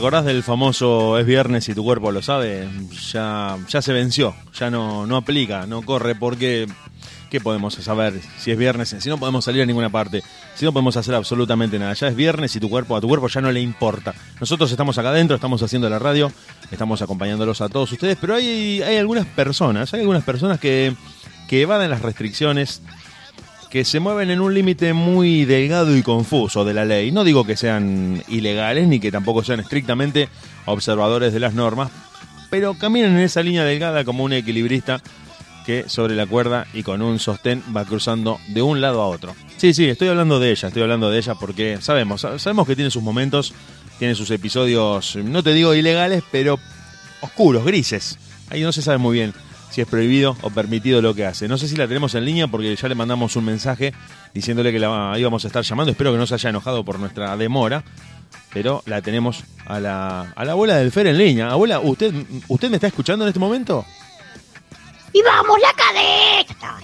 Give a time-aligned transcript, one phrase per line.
[0.00, 2.66] ¿Te acordás del famoso es viernes y tu cuerpo lo sabe?
[3.12, 6.66] Ya, ya se venció, ya no, no aplica, no corre porque
[7.28, 8.96] ¿qué podemos saber si es viernes?
[8.98, 10.22] Si no podemos salir a ninguna parte,
[10.54, 11.92] si no podemos hacer absolutamente nada.
[11.92, 14.14] Ya es viernes y tu cuerpo, a tu cuerpo ya no le importa.
[14.40, 16.32] Nosotros estamos acá adentro, estamos haciendo la radio,
[16.70, 20.94] estamos acompañándolos a todos ustedes, pero hay, hay algunas personas, hay algunas personas que,
[21.46, 22.80] que evaden las restricciones
[23.70, 27.12] que se mueven en un límite muy delgado y confuso de la ley.
[27.12, 30.28] No digo que sean ilegales ni que tampoco sean estrictamente
[30.66, 31.90] observadores de las normas,
[32.50, 35.00] pero caminan en esa línea delgada como un equilibrista
[35.64, 39.36] que sobre la cuerda y con un sostén va cruzando de un lado a otro.
[39.56, 42.90] Sí, sí, estoy hablando de ella, estoy hablando de ella porque sabemos, sabemos que tiene
[42.90, 43.54] sus momentos,
[44.00, 46.58] tiene sus episodios, no te digo ilegales, pero
[47.20, 48.18] oscuros, grises.
[48.48, 49.32] Ahí no se sabe muy bien
[49.70, 51.48] si es prohibido o permitido lo que hace.
[51.48, 53.94] No sé si la tenemos en línea porque ya le mandamos un mensaje
[54.34, 55.92] diciéndole que la íbamos a estar llamando.
[55.92, 57.82] Espero que no se haya enojado por nuestra demora.
[58.52, 61.50] Pero la tenemos a la, a la abuela del Fer en línea.
[61.50, 62.12] Abuela, ¿usted,
[62.48, 63.84] ¿usted me está escuchando en este momento?
[65.12, 66.78] Y vamos, la cadena.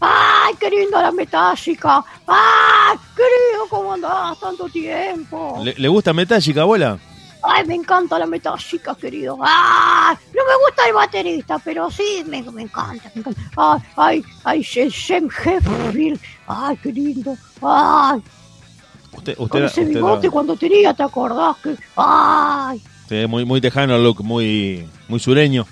[0.00, 2.04] Ay, qué linda la metálica.
[2.26, 5.60] Ay, querido, ¿cómo andás tanto tiempo?
[5.62, 6.98] ¿Le, ¿Le gusta metálica, abuela?
[7.42, 9.38] Ay, me encanta la metálica, querido.
[9.42, 13.40] Ay, no me gusta el baterista, pero sí, me, me encanta, me encanta.
[13.56, 16.20] Ay, ay, ay, Shem Heffield.
[16.46, 17.36] Ay, qué lindo.
[17.62, 18.22] Ay.
[19.12, 21.56] Usted, Con usted, ese usted bigote cuando tenía, ¿te acordás?
[21.58, 21.76] Que...
[21.96, 22.80] Ay.
[23.08, 25.66] sí, muy, muy tejano look, muy, muy sureño.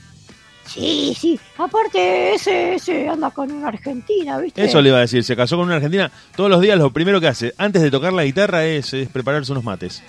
[0.66, 1.41] Sí, sí.
[1.56, 4.62] Aparte, ese, ese anda con una argentina, ¿viste?
[4.62, 6.11] Eso le iba a decir, se casó con una argentina.
[6.36, 9.52] Todos los días lo primero que hace, antes de tocar la guitarra, es, es prepararse
[9.52, 10.02] unos mates.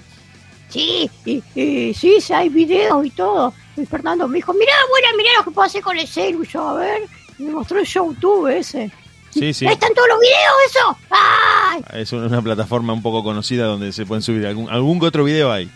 [0.70, 3.54] Sí, y, y sí, sí, hay videos y todo.
[3.76, 6.44] Y Fernando me dijo, mirá, abuela, mirá lo que puedo hacer con el celu.
[6.44, 7.02] Yo, a ver,
[7.38, 8.92] y me mostró el YouTube ese.
[9.32, 9.66] Sí, sí.
[9.68, 10.98] Ahí están todos los videos, eso.
[11.12, 11.82] ¡Ay!
[12.02, 15.70] Es una plataforma un poco conocida donde se pueden subir algún, algún otro video ahí.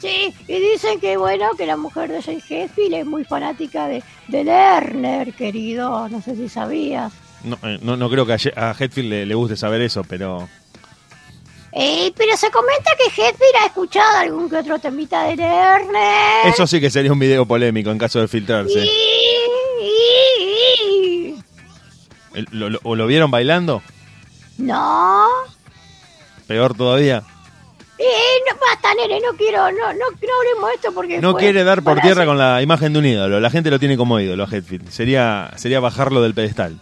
[0.00, 4.02] Sí, y dicen que, bueno, que la mujer de Jane Heffield es muy fanática de,
[4.28, 6.08] de Lerner, querido.
[6.08, 7.12] No sé si sabías.
[7.44, 10.04] No, eh, no, no creo que a, Ye- a Hetfield le, le guste saber eso,
[10.04, 10.48] pero
[11.80, 16.46] Eh, pero se comenta que Heffield ha escuchado algún que otro temita de Lerner.
[16.46, 18.80] eso sí que sería un video polémico en caso de filtrarse.
[18.84, 18.90] Y-
[19.84, 21.34] y-
[22.34, 23.82] y- lo- lo- ¿O lo vieron bailando?
[24.58, 25.24] No.
[26.48, 27.22] Peor todavía.
[27.98, 28.04] Eh,
[28.48, 31.20] no, basta, nene, no quiero, no, no, no hablemos esto porque...
[31.20, 33.40] No quiere dar por tierra hacer- con la imagen de un ídolo.
[33.40, 34.88] La gente lo tiene como ídolo a Hetfield.
[34.90, 36.78] Sería, sería bajarlo del pedestal.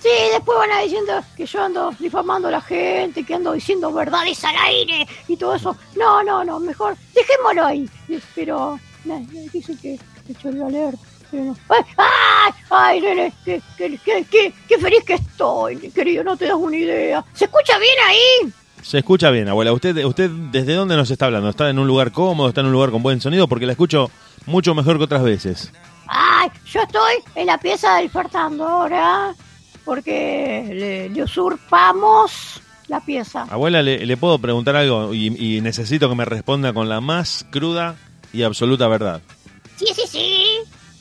[0.00, 3.92] Sí, después van a diciendo que yo ando difamando a la gente, que ando diciendo
[3.92, 5.76] verdades al aire y todo eso.
[5.96, 7.88] No, no, no, mejor dejémoslo ahí.
[8.34, 10.94] Pero, no, dicen que que yo lo leer.
[11.30, 11.56] Pero no.
[11.68, 13.32] ¡Ay, ay, ay, nene!
[13.44, 17.24] Qué, qué, qué, qué, qué feliz que estoy, querido, no te das una idea.
[17.32, 18.52] ¿Se escucha bien ahí?
[18.82, 19.72] Se escucha bien, abuela.
[19.72, 21.48] ¿Usted, ¿Usted desde dónde nos está hablando?
[21.48, 22.48] ¿Está en un lugar cómodo?
[22.48, 23.48] ¿Está en un lugar con buen sonido?
[23.48, 24.10] Porque la escucho
[24.46, 25.72] mucho mejor que otras veces.
[26.06, 29.34] Ay, yo estoy en la pieza del Fernando ahora,
[29.86, 33.46] porque le, le usurpamos la pieza.
[33.48, 35.14] Abuela, ¿le, le puedo preguntar algo?
[35.14, 37.96] Y, y necesito que me responda con la más cruda
[38.32, 39.22] y absoluta verdad.
[39.76, 40.58] Sí, sí, sí.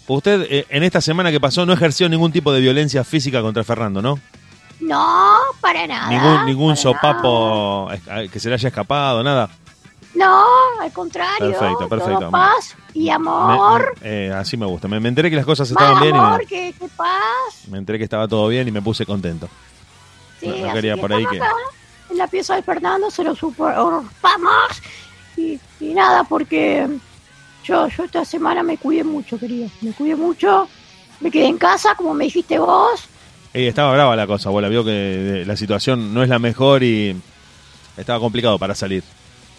[0.07, 3.63] Usted eh, en esta semana que pasó no ejerció ningún tipo de violencia física contra
[3.63, 4.19] Fernando, ¿no?
[4.79, 6.09] No, para nada.
[6.09, 7.89] Ningún, ningún para sopapo
[8.31, 9.49] que se le haya escapado, nada.
[10.15, 10.45] No,
[10.81, 11.51] al contrario.
[11.51, 12.19] Perfecto, perfecto.
[12.19, 13.93] Todo paz y Me- amor.
[14.01, 14.87] eh, así me gusta.
[14.87, 17.67] Me, me enteré que las cosas Más estaban bien y me, que, que paz.
[17.69, 19.49] me enteré que estaba todo bien y me puse contento.
[20.39, 21.51] Sí, No- no quería que por ahí que- acá,
[22.09, 24.81] En la pieza del Fernando se lo usurpamos.
[25.37, 26.87] Y, y nada, porque
[27.63, 29.69] yo, yo esta semana me cuidé mucho, querido.
[29.81, 30.67] Me cuidé mucho.
[31.19, 33.05] Me quedé en casa, como me dijiste vos.
[33.53, 34.69] Eh, estaba brava la cosa, abuela.
[34.69, 37.15] Vio que eh, la situación no es la mejor y
[37.97, 39.03] estaba complicado para salir.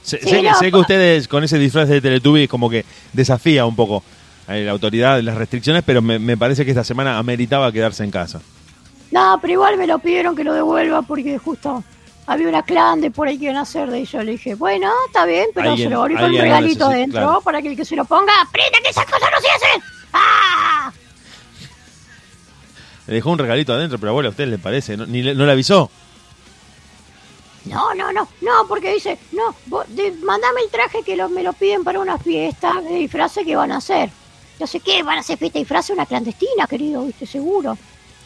[0.06, 2.70] Sé, Sí, sé que- no, sé que pa- ustedes con ese disfraz de Teletubbies como
[2.70, 4.04] que desafía un poco
[4.46, 8.12] a la autoridad, las restricciones, pero me, me parece que esta semana ameritaba quedarse en
[8.12, 8.40] casa.
[9.10, 11.82] No, pero igual me lo pidieron que lo devuelva porque justo
[12.28, 14.24] había una clan de por ahí que iban a hacer de ellos.
[14.24, 17.20] Le dije, bueno, está bien, pero Alguien- se lo volví con un regalito necesita, dentro
[17.22, 17.40] claro.
[17.40, 19.82] para que el que se lo ponga aprenda que esas cosas no se hacen.
[20.12, 20.92] ¡Ah!
[23.06, 24.96] Le dejó un regalito adentro, pero abuela, ¿a usted le parece?
[24.96, 25.90] ¿No, ni le, ¿no le avisó?
[27.66, 31.42] No, no, no, no, porque dice, no, vos, de- mandame el traje que lo- me
[31.42, 34.10] lo piden para una fiesta de disfraces que van a hacer.
[34.60, 37.76] No sé qué, van a hacer fiesta de disfraces una clandestina, querido, viste, seguro.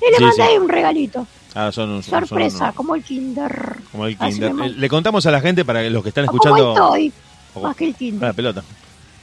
[0.00, 0.42] Y le Sí, mandé sí.
[0.42, 1.26] ahí un regalito.
[1.54, 3.76] Ah, son, un- Sorpresa, son- como el Kinder.
[3.90, 4.52] como el Kinder.
[4.64, 6.70] Eh, Le contamos a la gente para los que están O como escuchando.
[6.72, 7.12] el Toy,
[7.54, 8.28] o- más que el Kinder.
[8.28, 8.60] la pelota.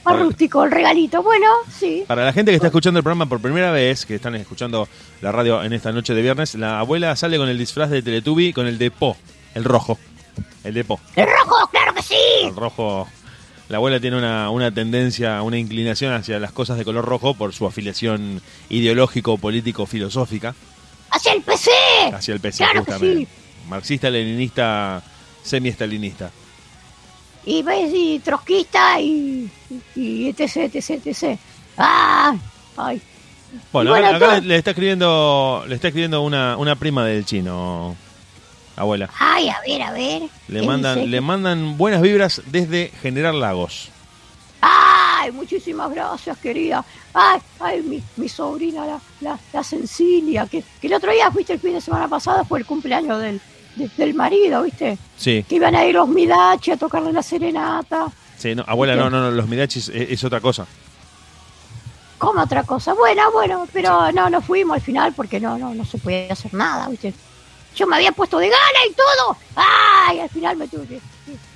[0.04, 1.22] Más Para- rústico el regalito.
[1.22, 2.04] Bueno, sí.
[2.06, 4.88] Para la gente que está escuchando el programa por primera vez, que están escuchando
[5.22, 8.52] la radio en esta noche de viernes, la abuela sale con el disfraz de Teletubby,
[8.52, 9.16] con el de Po,
[9.54, 9.98] el rojo.
[10.64, 12.16] El de Po, ¡El rojo, claro que sí!
[12.44, 13.08] el rojo
[13.68, 17.52] La abuela tiene una, una tendencia, una inclinación hacia las cosas de color rojo por
[17.54, 18.40] su afiliación
[18.70, 20.54] ideológico, político, filosófica.
[21.10, 21.70] ¡Hacia el PC!
[22.12, 23.28] Hacia el PC, Claro que sí.
[23.68, 25.02] Marxista, leninista,
[25.42, 26.30] semi-estalinista.
[27.44, 29.50] Y y trotskista y,
[29.96, 31.38] y, etc, etc, etc.
[31.76, 32.36] ¡Ah!
[32.76, 33.00] ¡Ay!
[33.72, 37.96] Bueno, acá, le, le está escribiendo, le está escribiendo una, una prima del chino,
[38.80, 39.10] abuela.
[39.18, 40.22] ¡Ay, a ver, a ver!
[40.48, 43.90] Le ¿Qué mandan, le mandan buenas vibras desde General Lagos.
[44.60, 45.30] ¡Ay!
[45.32, 46.84] Muchísimas gracias, querida.
[47.14, 47.40] ¡Ay!
[47.60, 47.82] ¡Ay!
[47.82, 51.74] Mi, mi sobrina, la, la, la Cencilia, que, que el otro día, viste, el fin
[51.74, 53.40] de semana pasada fue el cumpleaños del,
[53.76, 54.98] de- del marido, viste.
[55.16, 58.08] Sí, Que iban a ir los Midachi a tocarle la serenata.
[58.36, 60.66] sí, no, abuela, no, no, no, los midachis es, es otra cosa.
[62.18, 62.94] Como otra cosa.
[62.94, 66.52] Bueno, bueno, pero no, no fuimos al final porque no, no, no se podía hacer
[66.52, 67.14] nada, ¿viste?
[67.76, 69.36] Yo me había puesto de gana y todo.
[69.56, 70.20] ¡Ay!
[70.20, 70.86] Al final me tuve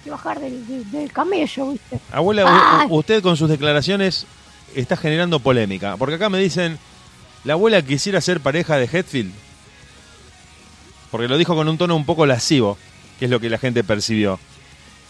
[0.04, 1.98] que, bajar del, del- del camello, ¿viste?
[2.12, 4.26] Abuela, u- usted con sus declaraciones
[4.74, 5.96] está generando polémica.
[5.96, 6.78] Porque acá me dicen,
[7.44, 9.32] la abuela quisiera ser pareja de Hetfield.
[11.10, 12.78] Porque lo dijo con un tono un poco lascivo,
[13.18, 14.38] que es lo que la gente percibió.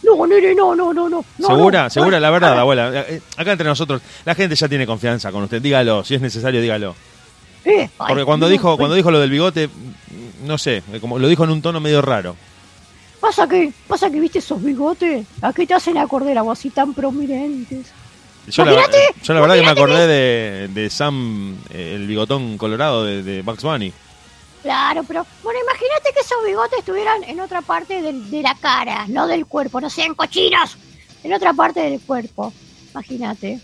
[0.02, 1.24] No, nene, no, no, no, no.
[1.38, 1.84] no, ¿Segura?
[1.84, 1.90] no.
[1.90, 2.18] ¿Segura?
[2.18, 2.90] La verdad, abuela.
[3.08, 5.62] Eh, Acá entre nosotros, la gente ya tiene confianza con usted.
[5.62, 6.96] Dígalo, si es necesario, dígalo.
[7.64, 9.68] Eh, Porque cuando dijo cuando dijo lo del bigote,
[10.44, 12.36] no sé, eh, como lo dijo en un tono medio raro.
[13.20, 15.24] Pasa que, pasa que viste esos bigotes.
[15.42, 17.86] ¿A qué te hacen acordar a vos así tan prominentes?
[18.48, 22.58] Yo la, Imagínate, yo la verdad que me acordé de, de Sam, eh, el bigotón
[22.58, 23.92] colorado de, de Bugs Bunny.
[24.62, 29.06] Claro, pero bueno, imagínate que esos bigotes estuvieran en otra parte del- de la cara,
[29.08, 30.76] no del cuerpo, no sean cochinos,
[31.22, 32.52] en otra parte del cuerpo.
[32.92, 33.60] Imagínate,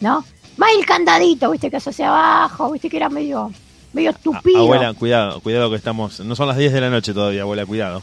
[0.00, 0.24] ¿no?
[0.56, 3.52] Más el candadito, viste, que se hacia abajo, viste que era medio,
[3.92, 4.60] medio tupido.
[4.60, 6.20] abuela, cuidado, cuidado que estamos.
[6.20, 8.02] No son las 10 de la noche todavía, abuela, cuidado.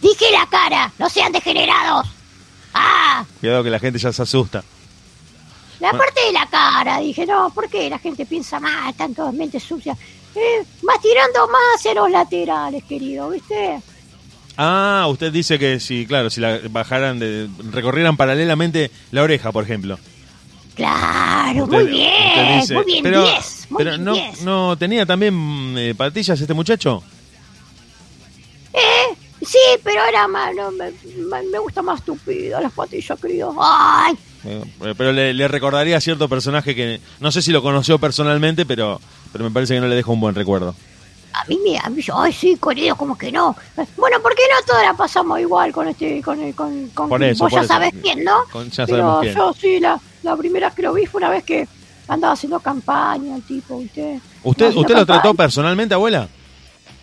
[0.00, 2.06] Dije la cara, no sean degenerados.
[2.74, 4.64] Ah, Cuidado que la gente ya se asusta.
[5.80, 5.98] la Bueno.
[6.04, 9.62] parte de la cara, dije, no, ¿por qué la gente piensa mal, están todas mentes
[9.62, 9.96] sucias?
[10.34, 13.80] Eh, más tirando más hacia los laterales, querido, ¿viste?
[14.56, 19.64] Ah, usted dice que si, claro, si la bajaran, de, recorrieran paralelamente la oreja, por
[19.64, 19.98] ejemplo.
[20.74, 22.10] Claro, muy bien,
[22.60, 24.42] dice- muy bien, pero, 10, muy pero bien, no, 10.
[24.42, 27.02] no tenía también eh, patillas este muchacho.
[28.72, 29.14] Eh,
[29.46, 33.54] sí, pero era más, no, me, gusta más tupido las patillas, querido.
[33.60, 34.14] Ay,
[34.46, 38.66] Eh, pero le, le recordaría a cierto personaje que no sé si lo conoció personalmente,
[38.66, 39.00] pero,
[39.32, 40.74] pero me parece que no le deja un buen recuerdo.
[41.34, 43.56] a mí me, a mí, ay, sí, querido, como que no.
[43.96, 47.44] Bueno, ¿por qué no todas la pasamos igual con este, con el, con, con eso,
[47.44, 47.68] vos ya eso.
[47.68, 48.44] sabes quién, ¿no?
[48.52, 49.34] Con- ya pero sabemos quién.
[49.34, 51.68] yo sí, la, la primera que lo vi fue una vez que
[52.08, 54.20] andaba haciendo campaña, el tipo, ¿viste?
[54.42, 56.28] ¿Usted, ¿usted lo trató personalmente, abuela?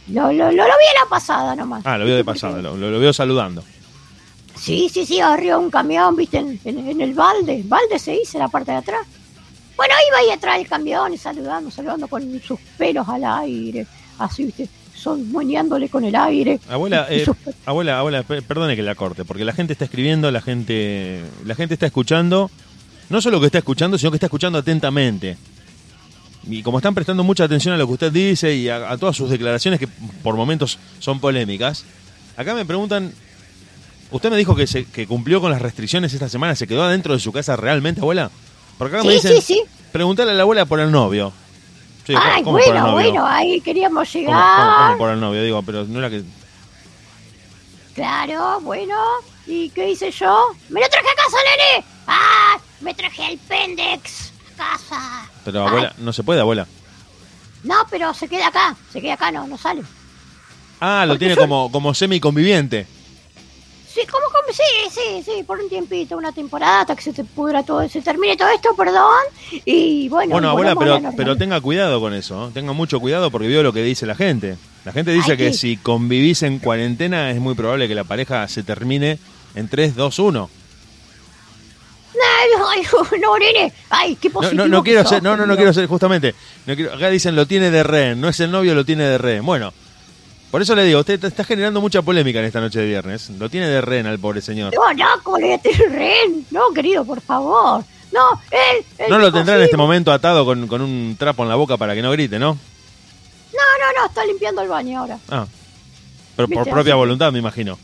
[0.07, 1.85] Lo, lo, lo, lo vi en la pasada nomás.
[1.85, 3.63] Ah, lo vio de pasada, lo, lo, vio saludando.
[4.55, 7.61] Sí, sí, sí, arriba un camión, viste, en, en- en el balde.
[7.65, 9.01] Balde se dice, la parte de atrás.
[9.75, 13.87] Bueno, iba ahí atrás del camión y saludando, saludando con sus pelos al aire,
[14.19, 16.59] así, viste, son moñándole con el aire.
[16.69, 19.73] Abuela, Y- y eh, sus- abuela, abuela, pe- perdone que la corte, porque la gente
[19.73, 22.51] está escribiendo, la gente, la gente está escuchando,
[23.11, 25.37] no solo que está escuchando, sino que está escuchando atentamente.
[26.49, 29.15] Y como están prestando mucha atención a lo que usted dice y a, a todas
[29.15, 31.85] sus declaraciones que por momentos son polémicas,
[32.35, 33.13] acá me preguntan,
[34.09, 37.13] usted me dijo que, se, que cumplió con las restricciones esta semana, ¿se quedó adentro
[37.13, 38.31] de su casa realmente, abuela?
[38.79, 39.63] Porque acá me Sí, dicen, sí, sí.
[39.91, 41.31] preguntarle a la abuela por el novio.
[42.07, 43.11] Digo, Ay, ¿cómo por el bueno, novio?
[43.11, 44.55] bueno, ahí queríamos ¿Cómo- llegar.
[44.57, 45.43] cómo- cómo por el novio?
[45.43, 46.23] Digo, pero no era que...
[47.93, 48.95] Claro, bueno.
[49.45, 50.37] ¿Y qué hice yo?
[50.69, 51.85] ¡Me lo traje a casa, nene!
[52.07, 52.57] ¡Ah!
[52.81, 55.29] Me traje el Pendex a casa.
[55.45, 56.67] Pero Ay, abuela, no se puede, abuela.
[57.63, 58.75] No, pero se queda acá.
[58.91, 59.83] Se queda acá, no, no sale.
[60.79, 62.87] Ah, lo Porque tiene yo- como, como semi-conviviente.
[63.93, 64.53] Sí, ¿cómo, cómo?
[64.53, 68.01] Sí, sí, sí, por un tiempito, una temporada hasta que se te pudra todo, se
[68.01, 69.03] termine todo esto, perdón.
[69.65, 71.37] Y bueno, Bueno, y abuela, volvamos a pero, pero normalidad.
[71.37, 72.47] tenga cuidado con eso.
[72.47, 72.51] ¿eh?
[72.53, 74.57] Tenga mucho cuidado porque veo lo que dice la gente.
[74.85, 75.59] La gente dice Ay, que sí.
[75.59, 79.19] si convivís en cuarentena es muy probable que la pareja se termine
[79.55, 80.49] en 3, 2, 1.
[82.13, 82.83] Ay,
[83.21, 83.73] no, nene.
[83.89, 84.63] Ay, qué No, positivo.
[84.63, 86.35] no, no quiero ser, no, no, no quiero ser, justamente.
[86.65, 89.17] no quiero- acá dicen lo tiene de rehén, no es el novio, lo tiene de
[89.17, 89.45] rehén.
[89.45, 89.73] Bueno,
[90.51, 93.29] por eso le digo, usted está generando mucha polémica en esta noche de viernes.
[93.31, 94.73] Lo tiene de rehén al pobre señor.
[94.75, 95.37] No, no,
[95.89, 96.45] ren.
[96.51, 97.83] No, querido, por favor.
[98.11, 98.83] No, él.
[98.97, 101.77] él No lo tendrá en este momento atado con, con un trapo en la boca
[101.77, 102.55] para que no grite, ¿no?
[103.53, 105.17] No, no, no, está limpiando el baño ahora.
[105.29, 105.45] Ah.
[106.35, 107.77] Pero por propia voluntad, me imagino.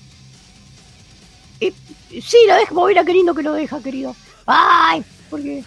[2.21, 4.15] Sí, lo deja, mira qué lindo que lo deja, querido.
[4.45, 5.63] Ay, porque,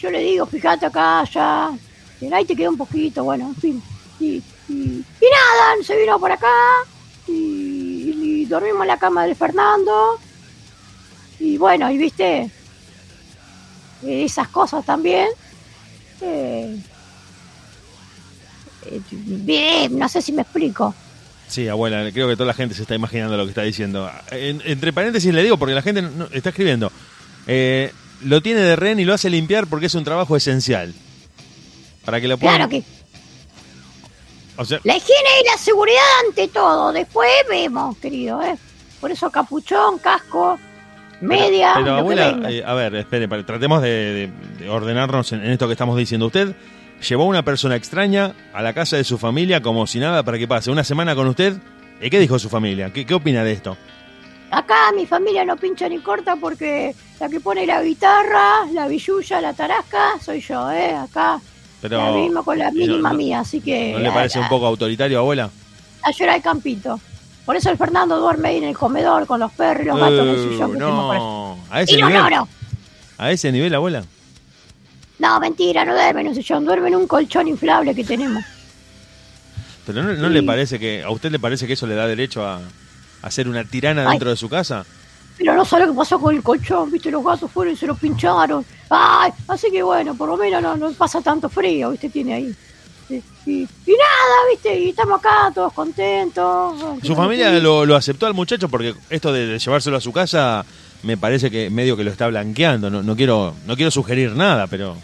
[0.00, 1.70] yo, le digo, fíjate acá, ya.
[2.32, 3.82] Ahí te queda un poquito, bueno, en fin.
[4.20, 6.52] Y, y, y nada, se vino por acá.
[7.26, 10.18] Y, y dormimos en la cama de Fernando.
[11.38, 12.50] y bueno, y viste,
[14.06, 15.28] esas cosas también.
[16.20, 16.78] Eh,
[18.86, 20.94] eh, bien, no sé si me explico.
[21.54, 24.10] Sí, abuela, creo que toda la gente se está imaginando lo que está diciendo.
[24.32, 26.90] En- entre paréntesis le digo, porque la gente no- está escribiendo.
[27.46, 27.92] Eh,
[28.24, 30.92] lo tiene de rehén y lo hace limpiar porque es un trabajo esencial.
[32.04, 32.56] Para que lo puedan...
[32.56, 32.82] Claro que
[34.56, 36.92] O sea, la higiene y la seguridad ante todo.
[36.92, 38.56] Después vemos, querido, ¿eh?
[39.00, 40.58] Por eso capuchón, casco,
[41.20, 41.74] media.
[41.76, 44.30] Pero, que abuela, eh, a ver, espere, para- tratemos de, de-
[44.64, 46.26] de ordenarnos en, en esto que estamos diciendo.
[46.26, 46.54] Usted
[47.04, 50.38] llevó a una persona extraña a la casa de su familia como si nada para
[50.38, 51.56] que pase una semana con usted.
[52.00, 52.92] ¿Y qué dijo su familia?
[52.92, 53.76] ¿Qué, qué opina de esto?
[54.50, 59.40] Acá mi familia no pincha ni corta porque la que pone la guitarra, la billulla,
[59.40, 60.94] la tarasca, soy yo, ¿eh?
[60.94, 61.40] Acá
[61.80, 63.92] Pero, la misma con la ¿y mínima no- mía, así que...
[63.92, 65.50] ¿No le parece un poco autoritario, abuela?
[66.02, 67.00] A llorar el campito.
[67.44, 70.18] Por eso el Fernando duerme ahí en el comedor con los perros y los gatos
[70.20, 71.18] en el Uh, sillón que por ahí.
[71.20, 72.48] no, a ese Y no, nivel, no, no.
[73.18, 74.04] a ese nivel, abuela.
[75.24, 78.44] No, mentira, no duerme en un sillón, duerme en un colchón inflable que tenemos.
[79.86, 80.34] Pero no, no Sí.
[80.34, 82.60] le parece que a usted le parece que eso le da derecho a,
[83.22, 84.10] a ser una tirana Ay.
[84.10, 84.84] dentro de su casa.
[85.38, 87.86] Pero no sabe lo que pasó con el colchón, viste, los gatos fueron y se
[87.86, 88.64] lo pincharon.
[88.90, 92.54] Ay, así que bueno, por lo menos no, no pasa tanto frío, viste, tiene ahí.
[93.10, 93.14] Y,
[93.46, 96.74] y- y nada, viste, y estamos acá todos contentos.
[97.02, 100.64] Su familia lo, lo aceptó al muchacho porque esto de, de llevárselo a su casa
[101.02, 102.88] me parece que medio que lo está blanqueando.
[102.88, 104.96] No, no quiero no quiero sugerir nada, pero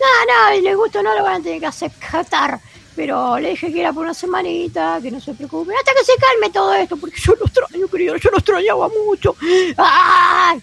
[0.00, 2.60] No, no, y le gusta o no lo van a tener que aceptar.
[2.96, 5.72] Pero le dije que era por una semanita, que no se preocupe.
[5.72, 9.36] Hasta que se calme todo esto, porque yo lo extraño, querido, yo lo extrañaba mucho.
[9.76, 10.60] ¡Ay!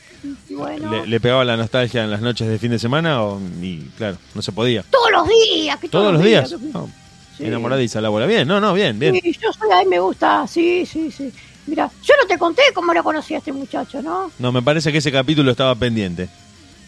[0.49, 3.79] Bueno, le, le pegaba la nostalgia en las noches de fin de semana o, y
[3.97, 4.83] claro, no se podía.
[4.89, 5.79] todos los días.
[5.79, 6.49] Que Todos los días.
[6.49, 6.89] que- No,
[7.37, 7.43] Sí.
[7.45, 8.27] Enamoradiza la abuela.
[8.27, 9.13] Bien, no, no, bien, bien.
[9.21, 11.33] Sí, yo soy, a mí me gusta, sí, sí, sí.
[11.67, 14.31] Mira, yo no te conté cómo lo conocí a este muchacho, ¿no?
[14.39, 16.29] No, me parece que ese capítulo estaba pendiente.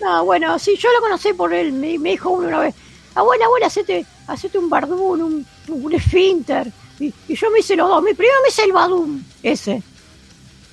[0.02, 2.76] No, bueno, sí, yo lo conocí por él, me, me dijo uno una vez,
[3.16, 6.72] abuela, abuela, hacete, hacete un bardún, un, un esfínter.
[7.00, 9.82] Y, y yo me hice los dos, mi primero me hice el badum, ese.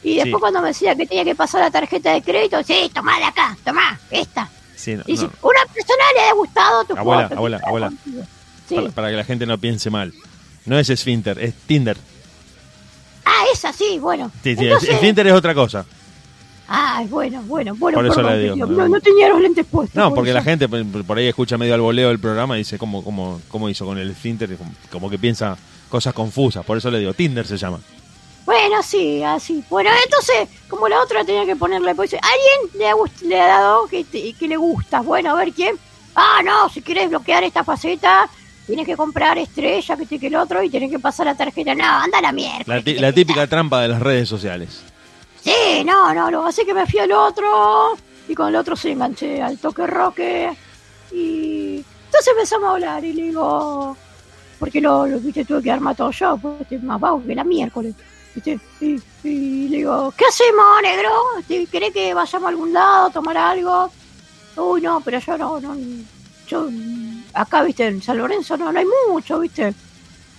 [0.03, 0.41] Y después Sí.
[0.41, 3.57] cuando me decía que tenía que pasar la tarjeta de crédito, sí, tomá de acá,
[3.65, 4.51] tomá, esta.
[4.77, 5.33] Sí, no, Y si no.
[5.43, 7.93] una persona le ha gustado tu Abuela, foto, abuela, abuela.
[8.69, 8.75] Sí.
[8.75, 10.13] Para, para que la gente no piense mal.
[10.67, 11.97] No es esfínter, es Tinder.
[13.25, 14.31] Ah, esa sí, bueno.
[14.43, 15.87] Sí, sí, Entonces- esfínter es otra cosa.
[16.69, 17.97] Ah, bueno, bueno, bueno.
[17.99, 18.89] Por eso perdón, le digo, no.
[18.89, 19.95] No, tenía los lentes puestos.
[19.95, 20.39] No, por porque eso.
[20.39, 23.69] la gente por ahí escucha medio al voleo del programa y dice cómo, cómo, cómo
[23.69, 24.57] hizo con el esfínter,
[24.91, 25.57] como, que piensa
[25.91, 26.65] cosas confusas.
[26.65, 27.81] Por eso le digo, Tinder se llama.
[28.47, 29.63] Bueno, sí, así.
[29.71, 32.95] Bueno, entonces, como la otra tenía que ponerle, pues, ¿alguien le ha,
[33.27, 35.01] le ha dado que, te- que le gusta?
[35.01, 35.77] Bueno, a ver quién.
[36.15, 38.29] Ah, no, si quieres bloquear esta faceta,
[38.67, 41.75] tienes que comprar estrella, que este que el otro, y tienes que pasar la tarjeta.
[41.75, 42.65] No, anda a la mierda.
[42.67, 44.83] La, la típica trampa de las redes sociales.
[45.45, 46.47] Sí, no, no, no.
[46.47, 47.97] Así que me fui al otro,
[48.27, 50.57] y con el otro se enganché al toque roque.
[51.13, 53.97] Y entonces empezamos a hablar, y le digo,
[54.59, 57.95] porque lo, viste, tuve que armar todo yo, pues estoy más bajo que la miércoles.
[58.35, 58.59] ¿viste?
[58.81, 61.11] Y, le digo, ¿qué hacemos, negro?
[61.47, 63.91] ¿Te- ¿Querés que vayamos a algún lado, a tomar algo?
[64.57, 65.77] Uy, no, pero yo no, no,
[66.49, 66.69] yo
[67.35, 69.75] acá, viste, en San Lorenzo no, no hay mucho, viste.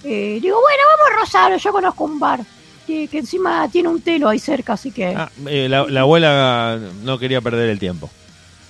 [0.03, 2.39] Eh, digo, bueno, vamos a Rosario, yo conozco un bar
[2.85, 5.07] que, que encima tiene un telo ahí cerca, así que...
[5.07, 8.09] Ah, eh, la, la abuela no quería perder el tiempo.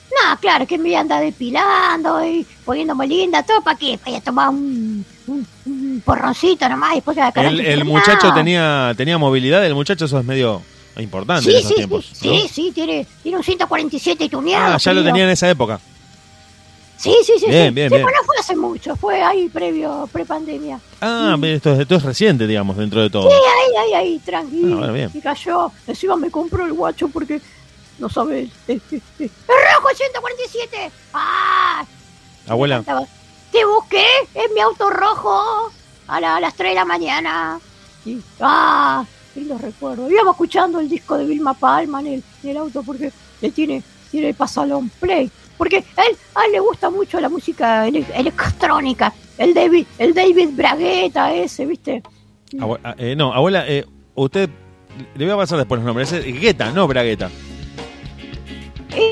[0.10, 4.22] No, claro, que me voy a andar depilando y poniéndome linda, todo para qué, para
[4.22, 9.18] tomar un, un, un porroncito nomás y después de la cara El, muchacho tenía, tenía
[9.18, 10.62] movilidad, el muchacho eso es medio
[10.98, 12.10] importante en Sí, esos sí, tiempos.
[12.14, 12.34] sí, ¿no?
[12.42, 14.76] sí, sí, tiene, tiene un 147 tuneado.
[14.76, 15.80] Ah, ya lo tenía en esa época.
[16.98, 17.46] Sí, sí, sí.
[17.48, 17.74] Bien, sí.
[17.76, 18.06] bien, Sí, bien.
[18.08, 20.80] no fue hace mucho, fue ahí previo, pre-pandemia.
[21.02, 23.28] Ah, esto, es- esto es reciente, digamos, dentro de todo.
[23.30, 24.84] Sí, ahí, ahí, ahí, tranquilo.
[24.84, 25.10] Ah, bueno.
[25.14, 25.72] Y cayó.
[25.88, 27.42] Encima me compró el guacho porque
[27.98, 28.50] no sabes.
[28.68, 29.30] Eh, eh, eh.
[29.48, 30.92] ¡El rojo 147!
[31.14, 31.84] ¡Ah!
[32.48, 32.84] Abuela,
[33.52, 35.72] Te busqué en mi auto rojo
[36.08, 37.60] a, la- a las 3 de la mañana.
[38.06, 39.04] Y, ¡Ah!
[39.36, 40.12] Lindos recuerdos.
[40.12, 43.12] Íbamos escuchando el disco de Vilma Palma en el, en el auto porque
[43.42, 45.32] le tiene, tiene el pasalón play.
[45.58, 49.14] Porque a él, a él le gusta mucho la música ele- electrónica.
[49.38, 52.02] El David, el David Bragueta ese, ¿viste?
[52.58, 53.86] abue- ah, eh, no, abuela, eh,
[54.16, 54.50] usted,
[55.16, 56.12] le voy a pasar después los nombres.
[56.12, 57.30] Es Guetta, no Bragueta.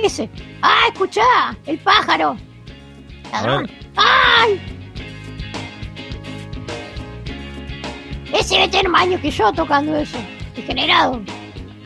[0.04, 0.30] Ese.
[0.62, 1.58] ¡Ah, escuchá!
[1.66, 2.38] ¡El pájaro!
[3.32, 3.70] ¡Ladrón!
[3.98, 4.62] ¡Ay!
[8.34, 10.18] Ese debe tener más años que yo tocando eso.
[10.56, 11.22] Degenerado.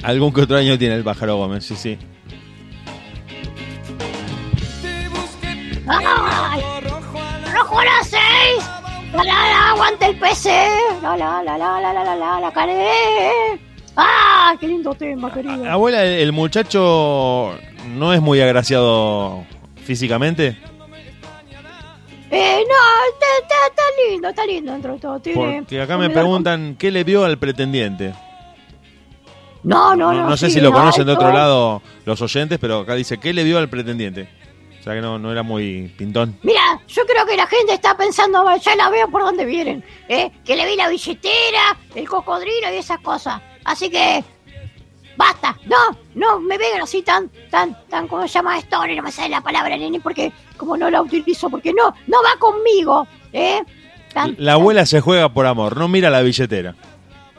[0.03, 1.97] Algún que otro año tiene el pájaro Gómez, sí, sí.
[5.87, 6.61] ¡Ay!
[7.53, 8.69] ¡Rojo a las seis!
[9.13, 9.69] ¡La, la, la!
[9.71, 10.49] ¡Aguante el PC!
[11.01, 12.53] ¡La, la, la, la, la, la, la, la, la!
[13.95, 14.53] ¡Ah!
[14.59, 15.69] ¡Qué lindo tema, querido!
[15.69, 17.57] Abuela, ¿el, muchacho
[17.95, 19.45] no es muy agraciado
[19.85, 20.57] físicamente?
[22.29, 22.75] Eh, no,
[23.13, 25.19] está, está, está lindo, está lindo dentro de todo.
[25.19, 28.11] Tiene Porque acá me preguntan qué le vio al pretendiente.
[28.11, 30.29] con- No, no, no.
[30.29, 33.33] no sé sí, si lo conocen de otro lado los oyentes, pero acá dice qué
[33.33, 34.29] le vio al pretendiente.
[34.87, 36.37] Sea que no, no era muy pintón.
[36.43, 39.83] Mira, yo creo que la gente está pensando, "Bueno, ya la veo por dónde vienen,
[40.07, 40.31] ¿eh?
[40.45, 43.41] Que le vi la billetera, el cocodrilo y esas cosas.
[43.65, 44.23] Así que,
[45.17, 45.75] basta, no,
[46.15, 48.77] no me vengan así tan, tan, tan, ¿cómo se llama esto?
[48.87, 52.39] No me sale la palabra, nene, porque como no la utilizo, porque no, no va
[52.39, 53.61] conmigo, ¿eh?
[54.13, 56.75] Tan- La abuela se juega por amor, no mira la billetera.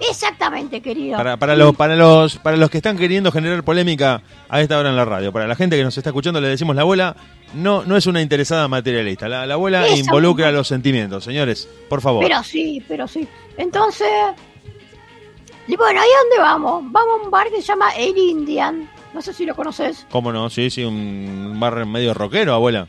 [0.00, 1.16] Exactamente, querido.
[1.16, 4.90] Para, para, los, para, los, para los que están queriendo generar polémica a esta hora
[4.90, 7.16] en la radio, para la gente que nos está escuchando, le decimos la abuela
[7.54, 9.28] no, no es una interesada materialista.
[9.28, 12.22] La, la abuela involucra los sentimientos, señores, por favor.
[12.22, 13.26] Pero sí, pero sí.
[13.56, 14.08] Entonces,
[15.66, 16.82] y bueno, ¿ahí a dónde vamos?
[16.92, 18.90] Vamos a un bar que se llama El Indian.
[19.12, 20.06] No sé si lo conoces.
[20.10, 20.50] ¿Cómo no?
[20.50, 22.88] Sí, sí, un bar medio rockero, abuela.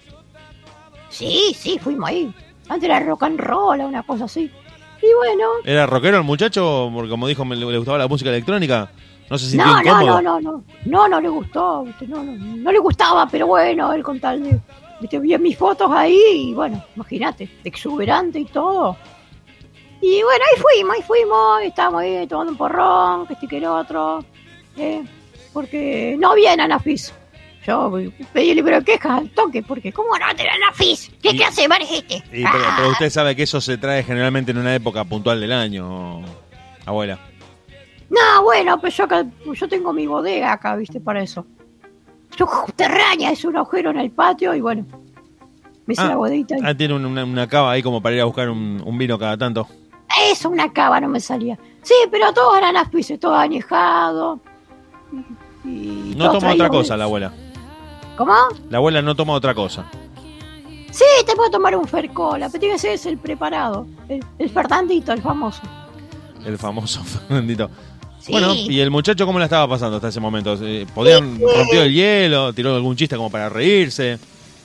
[1.09, 2.33] Sí, sí, fuimos ahí.
[2.67, 4.51] Antes era rock and roll, una cosa así.
[5.01, 6.89] Y bueno, ¿Era rockero el muchacho?
[6.93, 8.91] Porque como dijo, me- le gustaba la música electrónica.
[9.29, 10.21] ¿No se sintió no, no, incómodo?
[10.21, 11.85] no, no, no, no, no le gustó.
[12.07, 14.59] No, no, no le gustaba, pero bueno, él con tal de,
[14.99, 18.97] viste, vi mis fotos ahí y bueno, imagínate, exuberante y todo.
[20.01, 23.65] Y bueno, ahí fuimos, ahí fuimos, estábamos ahí tomando un porrón, que este que el
[23.65, 24.23] otro,
[24.77, 25.03] ¿eh?
[25.53, 27.13] porque no había anafis.
[27.69, 27.91] Yo
[28.33, 31.11] pedí el libro de quejas al toque, porque ¿cómo no tener anafis?
[31.21, 32.15] ¿Qué Y- clase de bar es este?
[32.31, 32.73] Y, pero, Ah.
[32.77, 36.21] pero usted sabe que eso se trae generalmente en una época puntual del año,
[36.85, 37.19] abuela.
[38.09, 39.23] No, bueno, pues yo acá,
[39.53, 41.45] yo tengo mi bodega acá, viste, para eso.
[42.37, 44.85] Subterránea, es un agujero en el patio y bueno,
[45.85, 46.61] me hice Ah, la bodeguita ahí.
[46.63, 49.17] Ah, tiene un- una, una cava ahí como para ir a buscar un, un vino
[49.19, 49.67] cada tanto.
[50.31, 51.57] Eso, una cava, no me salía.
[51.83, 54.39] Sí, pero todos eran aspices, todo añejado.
[55.65, 55.67] Y,
[56.11, 57.31] y No toma otra cosa la abuela.
[58.19, 58.33] ¿Cómo?
[58.69, 59.85] La abuela no toma otra cosa.
[60.91, 63.87] Sí, te puedo tomar un Fercola, pero tiene que ser ese el preparado.
[64.09, 65.61] El, el Fernandito, el famoso.
[66.45, 67.69] El famoso Fernandito.
[68.19, 68.33] Sí.
[68.33, 70.57] Bueno, ¿y el muchacho cómo la estaba pasando hasta ese momento?
[70.61, 72.51] Eh, ¿Podían rompió el hielo?
[72.51, 74.19] ¿Tiró algún chiste como para reírse?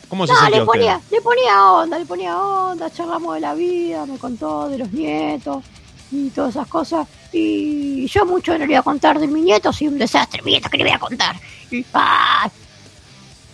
[0.09, 0.73] ¿Cómo se No, sintió le usted?
[0.81, 4.93] ponía, le ponía onda, le ponía onda, charlamos de la vida, me contó de los
[4.93, 5.63] nietos
[6.11, 7.07] y todas esas cosas.
[7.33, 10.51] Y yo mucho no le iba a contar de mi nieto, soy un desastre, mi
[10.51, 11.37] nieto que le voy a contar.
[11.71, 12.51] Y, ¡ah!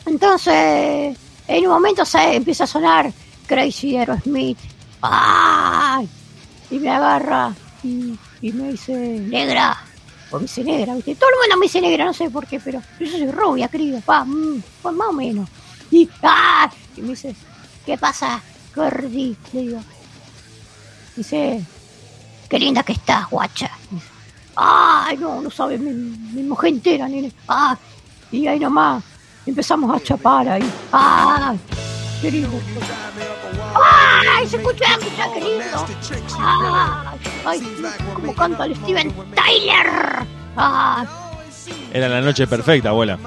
[0.07, 3.13] Entonces, en un momento se empieza a sonar
[3.47, 4.59] Crazy Aerosmith.
[5.03, 6.09] ¡Ay!
[6.71, 9.77] Y me agarra y, me dice, negra.
[10.31, 11.17] O me dice negra, ¿viste?
[11.17, 14.01] Todo el mundo me dice negra, no sé por qué, pero yo soy rubia, querido.
[14.01, 15.49] Pa, mm, pues más o menos.
[15.91, 16.71] Y, ¡ah!
[16.97, 17.35] y me dice,
[17.85, 18.41] ¿qué pasa,
[18.75, 19.37] Gordi?
[19.53, 19.81] Le digo.
[21.17, 21.65] Dice,
[22.49, 23.71] qué linda que estás, guacha.
[23.91, 24.07] Dice,
[24.55, 27.33] Ay, no, no sabes, mi, mi mujer entera, nene.
[27.49, 27.77] Ah,
[28.31, 29.03] y ahí nomás
[29.47, 30.73] empezamos a chapar ahí.
[30.93, 31.59] Ay,
[32.21, 32.61] qué lindo.
[33.75, 35.87] Ay, se escucha, escucha, qué lindo.
[37.45, 40.27] Ay, ay, cómo canta el Steven Tyler.
[40.57, 41.07] Ay,
[41.93, 43.19] Era la noche perfecta, abuela.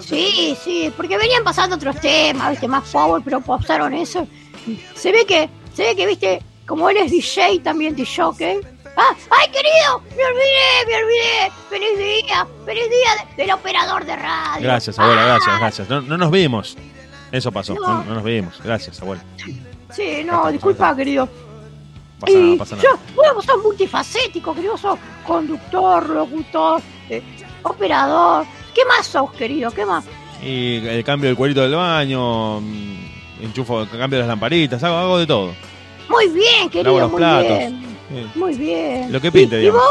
[0.00, 4.26] Sí, sí, porque venían pasando otros temas, viste, más power, pero pasaron eso.
[4.94, 8.60] Se ve que, se ve que, viste, como él es DJ, también DJ.
[8.96, 9.14] ¡Ah!
[9.30, 10.02] ¡Ay, querido!
[10.16, 11.52] ¡Me olvidé, me olvidé!
[11.70, 12.46] ¡Feliz día!
[12.66, 14.62] ¡Feliz día de- del operador de radio!
[14.62, 15.88] Gracias, abuela, Ah, gracias, gracias.
[15.88, 16.76] No, no nos vimos.
[17.32, 17.80] Eso pasó, No.
[17.80, 18.60] no, no nos vimos.
[18.62, 19.22] Gracias, abuela.
[19.90, 21.28] Sí, no, disculpa, querido.
[22.20, 22.88] Pasa nada, pasa nada.
[22.90, 27.22] yo, bueno, vos sos multifacético, querido, sos conductor, locutor, eh,
[27.62, 28.44] operador.
[28.74, 29.70] ¿Qué más sos, querido?
[29.70, 30.04] ¿Qué más?
[30.42, 35.18] Y el cambio del cuerito del baño, mm, enchufo, cambio de las lamparitas, hago, hago
[35.18, 35.54] de todo.
[36.08, 37.58] Muy bien, querido, Lavo los muy platos.
[37.58, 37.89] bien.
[38.34, 39.12] Muy bien.
[39.12, 39.82] Lo que pinte, ¿Y, vos?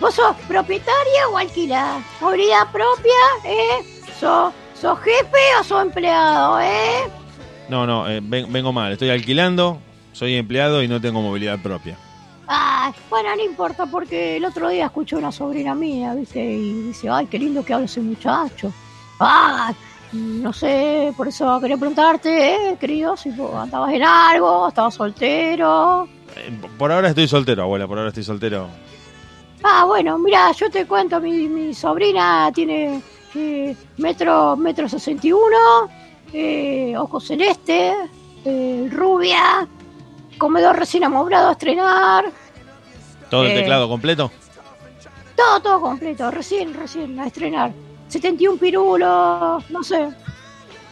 [0.00, 2.00] ¿Vos sos propietaria o alquilada?
[2.20, 3.12] ¿Movilidad propia?
[3.44, 3.84] ¿Eh?
[4.20, 6.60] ¿Sos, ¿Sos jefe o sos empleado?
[6.60, 7.08] ¿Eh?
[7.68, 8.92] No, no, eh, ven- vengo mal.
[8.92, 9.78] Estoy alquilando,
[10.12, 11.96] soy empleado y no tengo movilidad propia.
[12.46, 16.44] Ay, bueno, no importa porque el otro día escuché a una sobrina mía, ¿viste?
[16.44, 18.72] Y dice, ay, qué lindo que habla ese muchacho.
[19.18, 19.74] Ay,
[20.12, 23.16] no sé, por eso quería preguntarte, ¿eh, querido?
[23.16, 26.06] Si vos andabas en algo, estabas soltero.
[26.36, 28.68] Eh, por ahora estoy soltero, abuela, por ahora estoy soltero.
[29.62, 33.00] Ah, bueno, mira, yo te cuento, mi, mi sobrina tiene
[33.34, 35.56] eh, metro, metro 61,
[36.32, 37.94] eh, ojos celeste,
[38.44, 39.66] eh, rubia,
[40.38, 42.24] comedor recién amoblado a estrenar,
[43.30, 43.54] ¿Todo el Eh.
[43.60, 44.30] teclado completo?
[45.34, 47.72] todo, todo completo, recién, recién a estrenar.
[48.08, 50.08] 71 pirulos, no sé.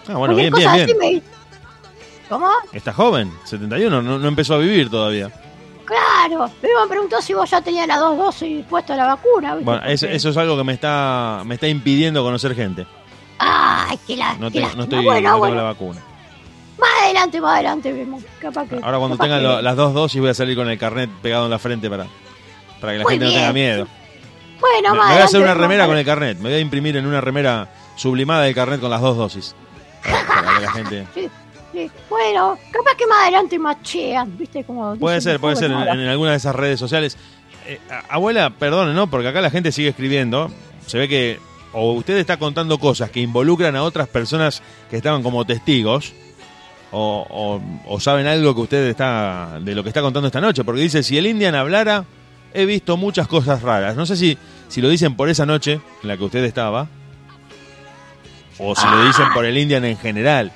[0.09, 1.23] Ah, bueno, bien, cosa bien, así bien.
[1.23, 1.34] me-
[2.29, 2.49] ¿Cómo?
[2.73, 5.31] Está joven, 71, no, no empezó a vivir todavía.
[5.85, 9.55] Claro, me preguntar si vos ya tenías las dos dosis puesta la vacuna.
[9.55, 9.65] ¿viste?
[9.71, 12.87] Bueno, eso, es algo que me está, me está impidiendo conocer gente.
[13.39, 16.01] Ay, qué, la, No, qué tengo- no estoy, bueno, no tengo bueno, la vacuna.
[16.79, 18.23] más adelante, más adelante vemos.
[18.41, 20.79] Capaz que, Ahora cuando tenga que- lo- las dos dosis voy a salir con el
[20.79, 22.07] carnet pegado en la frente para,
[22.81, 23.87] para que la Muy gente no tenga miedo.
[24.61, 26.39] Bueno, Me, más me voy a hacer una remera con el carnet.
[26.39, 29.55] Me voy a imprimir en una remera sublimada del carnet con las dos dosis.
[30.03, 31.07] Para, para que la gente...
[31.75, 31.91] Sí.
[32.09, 34.63] Bueno, capaz que más adelante machean, ¿viste?
[34.65, 37.17] Como Puede ser, puede ser en, en alguna de esas redes sociales.
[37.67, 39.09] Eh, abuela, perdone, ¿no?
[39.09, 40.51] Porque acá la gente sigue escribiendo.
[40.87, 41.39] Se ve que
[41.73, 46.13] o usted está contando cosas que involucran a otras personas que estaban como testigos.
[46.93, 50.63] O, o- o saben algo que usted está de lo que está contando esta noche,
[50.63, 52.05] porque dice si el Indian hablara,
[52.53, 53.97] he visto muchas cosas raras.
[53.97, 56.87] No sé si si lo dicen por esa noche en la que usted estaba,
[58.59, 60.53] o si lo dicen por el Indian en general.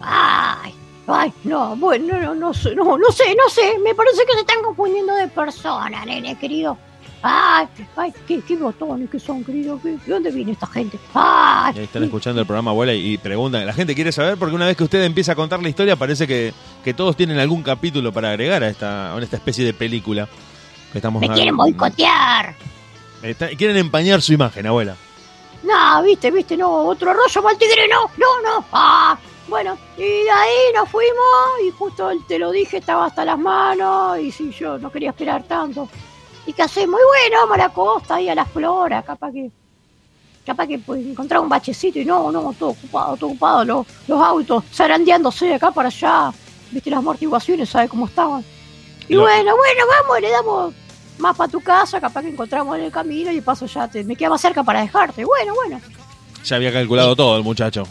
[0.00, 0.74] Ay,
[1.06, 4.34] ay, no, bueno, no, no, no sé, no, no sé, no sé, me parece que
[4.34, 6.76] se están confundiendo de persona, nene, querido.
[7.22, 10.98] Ay, ay, qué, qué botones que son, querido, ¿Qué- ¿de dónde viene esta gente?
[11.14, 13.66] Ay, Y ahí están escuchando el programa, abuela, y preguntan.
[13.66, 16.26] La gente quiere saber porque una vez que usted empieza a contar la historia, parece
[16.26, 16.52] que,
[16.84, 20.28] que todos tienen algún capítulo para agregar a esta, a esta especie de película
[20.92, 22.54] que estamos me quieren boicotear.
[23.22, 24.94] está- quieren empañar su imagen, abuela.
[25.64, 28.64] No, viste, viste, no, otro rollo mal tigre, no, no, no.
[28.72, 31.16] Ah, bueno, y de ahí nos fuimos
[31.64, 35.44] y justo te lo dije, estaba hasta las manos y si yo no quería esperar
[35.44, 35.88] tanto.
[36.46, 37.00] ¿Y qué hacemos?
[37.00, 39.50] Y bueno, vamos a la costa, ahí a la flora, capaz que...
[40.44, 44.22] Capaz que pues, encontrar un bachecito y no, no, todo ocupado, todo ocupado, los, los
[44.22, 46.32] autos zarandeándose de acá para allá,
[46.70, 48.44] viste las amortiguaciones, ¿sabes cómo estaban?
[49.08, 50.74] Y bueno, bueno, vamos, le damos
[51.18, 54.14] más para tu casa, capaz que encontramos en el camino y paso ya te, me
[54.14, 55.24] queda más cerca para dejarte.
[55.24, 55.80] Bueno, bueno,
[56.44, 57.82] Ya había calculado todo el muchacho.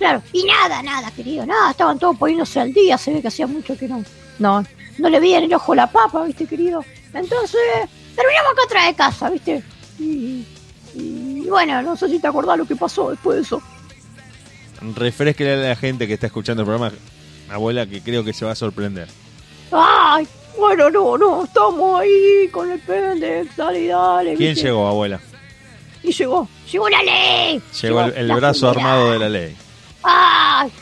[0.00, 0.22] Claro.
[0.32, 3.76] Y nada, nada, querido, nada, estaban todos poniéndose al día, se ve que hacía mucho
[3.76, 4.02] que no.
[4.38, 4.64] No,
[4.98, 6.84] no le veían el ojo la papa, viste, querido.
[7.12, 7.60] Entonces,
[8.16, 9.62] terminamos acá atrás de casa, viste.
[9.98, 10.46] Y,
[10.94, 13.62] y bueno, no sé si te acordás lo que pasó después de eso.
[14.96, 16.92] Refresquele a la gente que está escuchando el programa,
[17.50, 19.08] abuela, que creo que se va a sorprender.
[19.70, 20.26] Ay,
[20.58, 24.34] bueno, no, no, estamos ahí con el pendex, dale, dale.
[24.34, 24.68] ¿Quién ¿viste?
[24.68, 25.20] llegó, abuela?
[26.02, 27.62] Y llegó, llegó la ley.
[27.82, 29.56] Llegó el, brazo armado de la ley.
[30.02, 30.72] ¡Ay!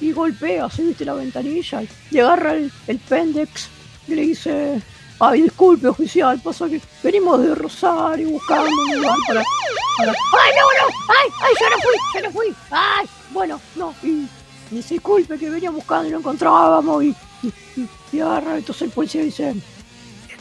[0.00, 3.68] Y, golpea, así viste la ventanilla, y agarra el, el pendex
[4.06, 4.80] y le dice,
[5.20, 10.94] ay, disculpe oficial, pasa que venimos de Rosario buscando un lugar ¡Ay, no, no!
[11.08, 12.54] ¡Ay, ay, yo no fui, yo no fui!
[12.70, 13.06] ¡Ay!
[13.32, 14.26] Bueno, no, y,
[14.70, 17.14] y disculpe que veníamos buscando y no encontrábamos y,
[17.76, 19.54] y- y agarra, entonces el policía dice,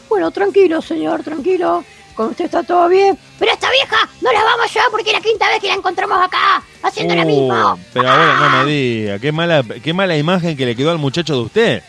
[0.07, 1.83] bueno, tranquilo, señor, tranquilo,
[2.17, 3.17] con usted está todo bien.
[3.39, 5.75] Pero esta vieja no la vamos a llevar porque es la quinta vez que la
[5.75, 7.79] encontramos acá, haciendo lo Uh, mismo.
[7.93, 11.35] pero abuela, no me diga, qué mala, qué mala imagen que le quedó al muchacho
[11.35, 11.83] de usted.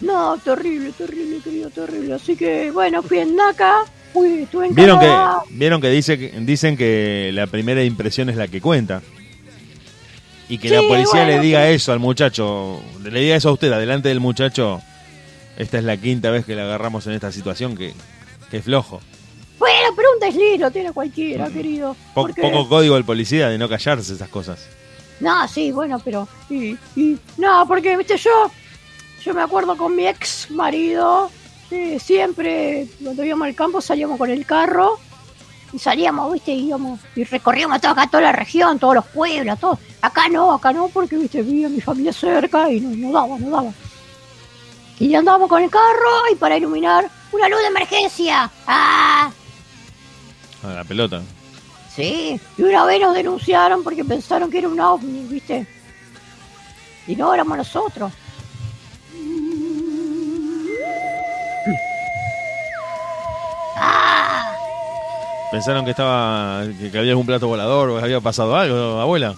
[0.00, 2.14] No, terrible, terrible, querido, terrible.
[2.14, 5.10] Así que, bueno, fui en NACA, fui, estuve en Vieron que,
[5.50, 9.00] vieron que dice dicen que la primera impresión es la que cuenta.
[10.48, 13.52] Y que Sí, la policía bueno, le diga eso al muchacho, le diga eso a
[13.52, 14.80] usted, adelante del muchacho.
[15.56, 17.94] Esta es la quinta vez que le agarramos en esta situación, que,
[18.50, 19.00] que es flojo.
[19.58, 21.94] Bueno, pero un desliz lo tiene cualquiera, querido.
[22.14, 24.66] Po- porque- Poco código del policía de no callarse esas cosas.
[25.20, 26.28] No, sí, bueno, pero...
[26.50, 28.30] Y, y, no, porque, viste, yo...
[29.24, 31.30] Yo me acuerdo con mi ex marido,
[31.72, 35.00] eh, siempre cuando íbamos al campo salíamos con el carro
[35.72, 39.58] y salíamos, viste, y íbamos y recorríamos toda acá, toda la región, todos los pueblos,
[39.58, 39.80] todo.
[40.00, 43.50] Acá no, acá no, porque, viste, vivía mi familia cerca y no, no daba, no
[43.50, 43.72] daba.
[45.00, 48.48] Y andábamos con el carro y para iluminar una luz de emergencia.
[48.68, 49.05] ¡Ah!
[50.62, 51.22] A la pelota.
[51.94, 55.66] Sí, y una vez nos denunciaron porque pensaron que era un ovni, ¿viste?
[57.06, 58.12] Y no éramos nosotros.
[63.76, 64.52] ¡Ah!
[65.52, 69.34] Pensaron que estaba que, había algún plato volador o que había pasado algo, abuela.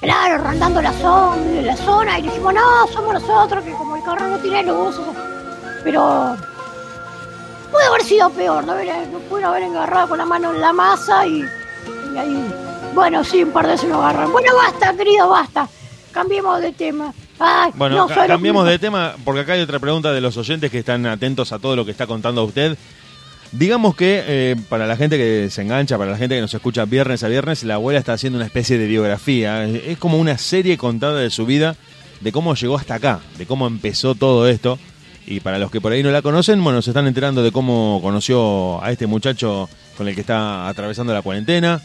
[0.00, 4.28] Claro, rondando la zona, la zona y dijimos, no, somos nosotros, que como el carro
[4.28, 5.00] no tiene luz.
[5.82, 6.36] Pero
[7.96, 11.40] haber sido peor, no, no pudieron haber agarrado con la mano en la masa y,
[12.14, 12.46] y ahí,
[12.94, 14.32] bueno, sí, un par de veces nos agarran.
[14.32, 15.68] Bueno, basta, querido, basta.
[16.12, 17.12] Cambiemos de tema.
[17.38, 20.12] Ay, Bueno, no, ca- ¿sabes lo que cambiemos de tema porque acá hay otra pregunta
[20.12, 22.78] de los oyentes que están atentos a todo lo que está contando usted.
[23.52, 26.84] Digamos que eh, para la gente que se engancha, para la gente que nos escucha
[26.86, 29.64] viernes a viernes, la abuela está haciendo una especie de biografía.
[29.64, 31.76] Es como una serie contada de su vida,
[32.20, 34.78] de cómo llegó hasta acá, de cómo empezó todo esto.
[35.26, 37.98] Y para los que por ahí no la conocen, bueno, se están enterando de cómo
[38.02, 41.82] conoció a este muchacho con el que está atravesando la cuarentena,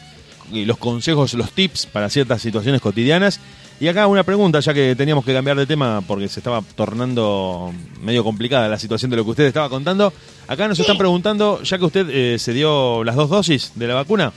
[0.51, 3.39] y los consejos, los tips para ciertas situaciones cotidianas.
[3.79, 7.73] Y acá una pregunta, ya que teníamos que cambiar de tema porque se estaba tornando
[8.01, 10.13] medio complicada la situación de lo que usted estaba contando.
[10.47, 10.83] Acá nos Sí.
[10.83, 14.31] están preguntando, ya que usted eh, se dio las dos dosis de la vacuna.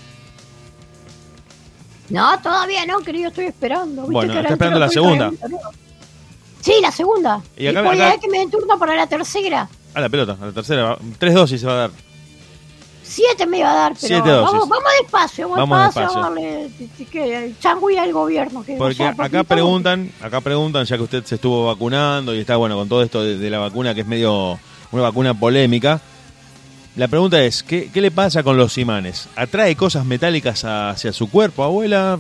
[2.09, 4.03] No, todavía no, querido, estoy esperando.
[4.03, 5.31] ¿Viste Bueno, que ahora está esperando la segunda.
[5.31, 5.59] ¿no?
[6.65, 7.43] Sí, la segunda.
[7.59, 9.69] Y acá- ya que me den turno para la tercera.
[9.93, 10.97] A la pelota, a la tercera.
[11.19, 11.91] Tres dosis se va a dar.
[13.03, 14.53] Siete me iba a dar, pero Siete dosis.
[14.53, 18.65] vamos, vamos despacio, vamos, Vamos despacio, vamos a darle changüí al gobierno.
[18.65, 22.39] Que Porque o sea, acá preguntan, acá preguntan, ya que usted se estuvo vacunando y
[22.41, 24.59] está bueno con todo esto de, de la vacuna que es medio
[24.91, 26.01] una vacuna polémica.
[26.97, 29.29] La pregunta es, ¿qué, qué le pasa con los imanes?
[29.37, 32.19] ¿Atrae cosas metálicas hacia su cuerpo, abuela?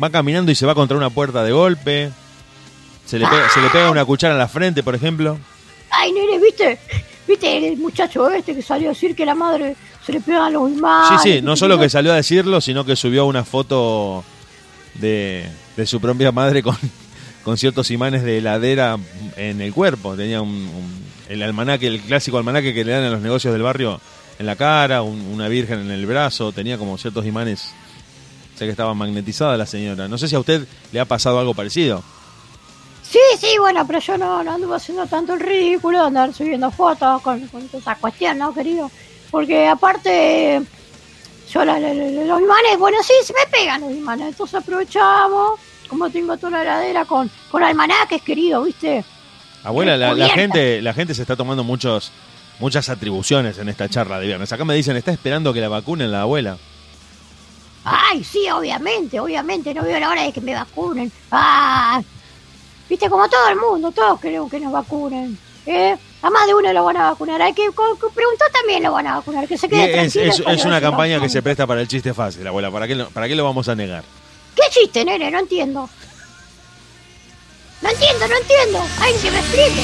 [0.00, 2.10] ¿Va caminando y se va contra una puerta de golpe?
[3.06, 5.38] ¿Se le pega, se le pega una cuchara en la frente, por ejemplo?
[5.90, 6.78] Ay, nene, ¿viste?
[7.28, 10.70] ¿Viste el muchacho este que salió a decir que la madre se le pegan los
[10.70, 11.20] imanes?
[11.22, 14.24] Sí, sí, no solo que salió a decirlo, sino que subió una foto
[14.94, 16.76] de, de su propia madre con,
[17.44, 18.96] con ciertos imanes de heladera
[19.36, 20.16] en el cuerpo.
[20.16, 23.62] Tenía un, un- el almanaque, el clásico almanaque que le dan en los negocios del
[23.62, 24.00] barrio
[24.38, 27.72] en la cara, un- una virgen en el brazo, tenía como ciertos imanes.
[28.54, 30.08] O sea que estaba magnetizada la señora.
[30.08, 32.02] No sé si a usted le ha pasado algo parecido.
[33.12, 36.70] Sí, sí, bueno, pero yo no, no anduve haciendo tanto el ridículo de andar subiendo
[36.70, 38.90] fotos con, con esa cuestión, ¿no, querido?
[39.30, 40.62] Porque aparte,
[41.52, 45.60] yo la- la- la- los imanes, bueno, sí, se me pegan los imanes, entonces aprovechamos,
[45.88, 49.04] como tengo toda la heladera con, con almanaques, querido, ¿viste?
[49.62, 52.10] Abuela, la, gente, la gente se está tomando muchos,
[52.60, 54.50] muchas atribuciones en esta charla de viernes.
[54.52, 56.56] Acá me dicen, está esperando que la vacunen la abuela.
[57.84, 61.12] Ay, sí, obviamente, obviamente, no veo la hora de que me vacunen.
[61.30, 62.00] Ah,
[62.88, 65.38] viste, como todo el mundo, todos queremos que nos vacunen.
[65.66, 65.96] ¿eh?
[66.22, 67.40] A más de uno lo van a vacunar.
[67.42, 70.64] Hay que, co- preguntar también lo van a vacunar, que se quede es, tranquilo es-
[70.64, 72.70] una campaña que se presta para el chiste fácil, abuela.
[72.70, 74.04] ¿Para qué, lo- ¿Para qué lo vamos a negar?
[74.54, 75.30] ¿Qué chiste, nene?
[75.30, 75.88] No entiendo.
[77.80, 78.80] No entiendo, no entiendo.
[79.00, 79.82] Ay, que me explique.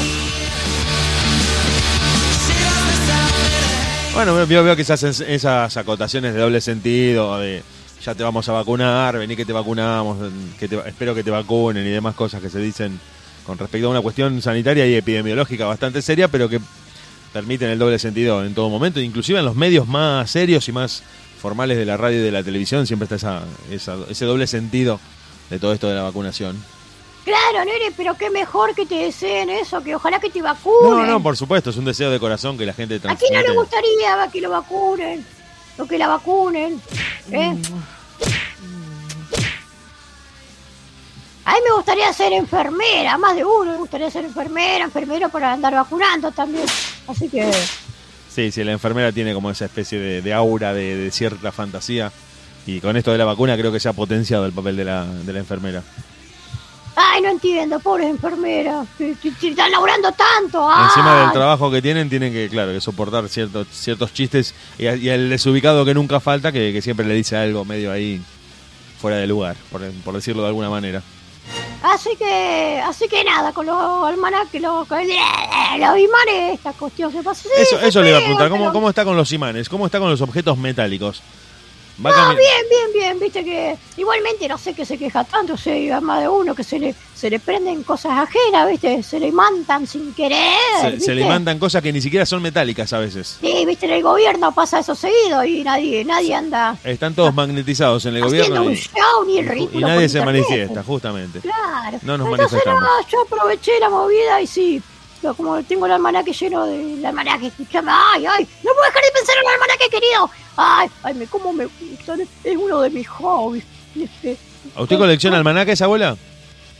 [4.14, 7.62] Bueno, veo, veo que se hacen esas acotaciones de doble sentido, de
[8.04, 10.18] ya te vamos a vacunar, vení que te vacunamos,
[10.58, 12.98] que te- espero que te vacunen y demás cosas que se dicen
[13.44, 16.60] con respecto a una cuestión sanitaria y epidemiológica bastante seria, pero que
[17.32, 19.00] permiten el doble sentido en todo momento.
[19.00, 21.02] Inclusive en los medios más serios y más
[21.40, 25.00] formales de la radio y de la televisión siempre está esa, esa- ese doble sentido
[25.50, 26.56] de todo esto de la vacunación.
[27.24, 31.06] Claro, nene, pero qué mejor que te deseen eso, que ojalá que te No, vacunen.
[31.06, 33.44] no, por supuesto, es un deseo de corazón que la gente ¿A quién no le
[33.44, 33.52] transmite.
[33.54, 35.26] gustaría que lo vacunen?
[35.78, 36.80] O que la vacunen.
[37.30, 37.56] ¿eh?
[41.44, 45.52] A mí me gustaría ser enfermera, más de uno me gustaría ser enfermera, enfermero para
[45.52, 46.66] andar vacunando también.
[47.06, 47.50] Así que,
[48.28, 52.12] Sí, sí, la enfermera tiene como esa especie de, aura de, cierta fantasía.
[52.66, 55.38] Y con esto de la vacuna creo que se ha potenciado el papel de la
[55.38, 55.82] enfermera.
[56.98, 60.68] Ay, no entiendo, pobres enfermeras, que están laburando tanto.
[60.70, 60.86] ay.
[60.86, 64.54] Encima del trabajo que tienen, tienen que, claro, que soportar ciertos, ciertos chistes.
[64.78, 68.20] Y, y el desubicado que nunca falta, que, que siempre le dice algo medio ahí
[69.00, 71.02] fuera de lugar, por, por decirlo de alguna manera.
[71.82, 77.42] Así que, así que nada, con los almanaques, los, los imanes, esta cuestión se pasa.
[77.44, 79.68] Sí, Eso, se eso le iba a preguntar, ¿cómo, ¿cómo está con los imanes?
[79.68, 81.22] ¿Cómo está con los objetos metálicos?
[82.04, 85.90] Va No, bien, bien, bien, viste que igualmente no sé que se queja tanto, hay
[86.00, 89.86] más de uno que se le, se le prenden cosas ajenas, viste, se le mandan
[89.86, 90.38] sin querer.
[90.80, 93.38] Se, se le mandan cosas que ni siquiera son metálicas a veces.
[93.40, 98.06] Sí, viste, en el gobierno pasa eso seguido y nadie, nadie anda Están todos magnetizados
[98.06, 101.40] en el gobierno un y, show ni el y nadie se manifiesta, justamente.
[101.40, 101.98] Claro.
[102.02, 102.82] No nos Entonces, manifestamos.
[102.82, 104.82] no, yo aproveché la movida y sí.
[105.36, 109.10] Como tengo el almanaque lleno de el almanaque, escúchame, ay, ay, no puedo dejar de
[109.12, 110.30] pensar en el almanaque, querido.
[110.56, 113.64] Ay, ay, me, cómo me gustan, es uno de mis hobbies.
[113.96, 114.36] Este,
[114.74, 116.16] ¿A usted colecciona almanaques, abuela?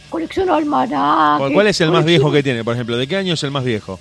[0.09, 1.53] colecciono almanaques.
[1.53, 2.97] ¿Cuál, es el más viejo que tiene, por ejemplo?
[2.97, 4.01] ¿De qué año es el más viejo?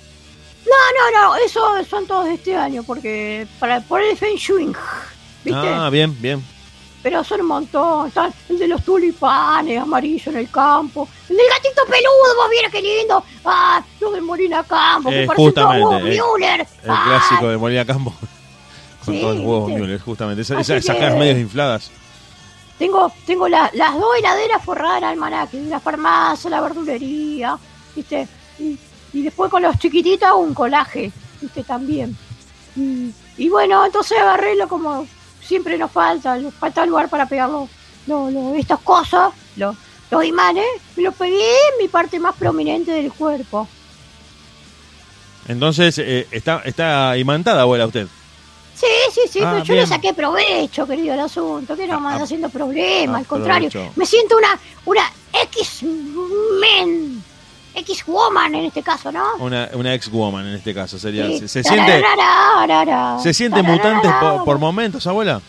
[0.66, 4.66] No, no, no, eso son todos de este año, porque para por el Feng Shui,
[5.44, 5.68] ¿viste?
[5.68, 6.42] Ah, bien, bien.
[7.02, 8.08] Pero son un montón.
[8.08, 11.08] Están el de los tulipanes amarillos en el campo.
[11.28, 13.22] El del gatito peludo, vos vieron qué lindo.
[13.44, 16.60] Ah, los de Molina Campo, que Eh, todos justamente, eh, Müller.
[16.82, 18.12] El Ah, clásico de Molina Campo.
[19.04, 19.80] Con Sí, todos los huevos ¿viste?
[19.82, 20.42] Müller, justamente.
[20.42, 21.90] Esa- esas caras medias infladas.
[22.78, 27.56] Tengo, tengo la- las dos heladeras forradas en almanaque, la farmacia, la verdulería,
[27.96, 28.28] ¿viste?
[28.58, 28.78] Y,
[29.12, 31.62] y después con los chiquititos un colaje, ¿viste?
[31.64, 32.16] También.
[32.76, 35.06] Y, y bueno, entonces agarré lo como
[35.48, 37.68] siempre nos falta, nos falta lugar para pegar los,
[38.06, 39.74] los- los- estas cosas, los,
[40.10, 43.66] los imanes, y los pegué en mi parte más prominente del cuerpo.
[45.48, 48.06] Entonces, eh, está, está imantada, abuela, usted.
[48.74, 49.84] Sí, sí, sí, Ah, pero yo bien.
[49.84, 53.70] le saqué provecho, querido, el asunto, que no me anda Ah, haciendo problemas, al contrario,
[53.96, 57.24] me siento una, una X-Men.
[57.78, 59.36] X-Woman en este caso, ¿no?
[59.38, 61.26] Una, una ex-woman en este caso sería.
[61.26, 61.40] Sí.
[61.40, 62.02] Se, se siente,
[63.22, 63.62] se siente tararara.
[63.62, 65.40] mutante por, por momentos, abuela.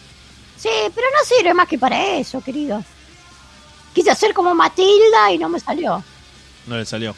[0.58, 2.84] Sí, pero no sirve más que para eso, querido.
[3.94, 6.04] Quise hacer como Matilda y no me salió.
[6.68, 7.16] No le salió.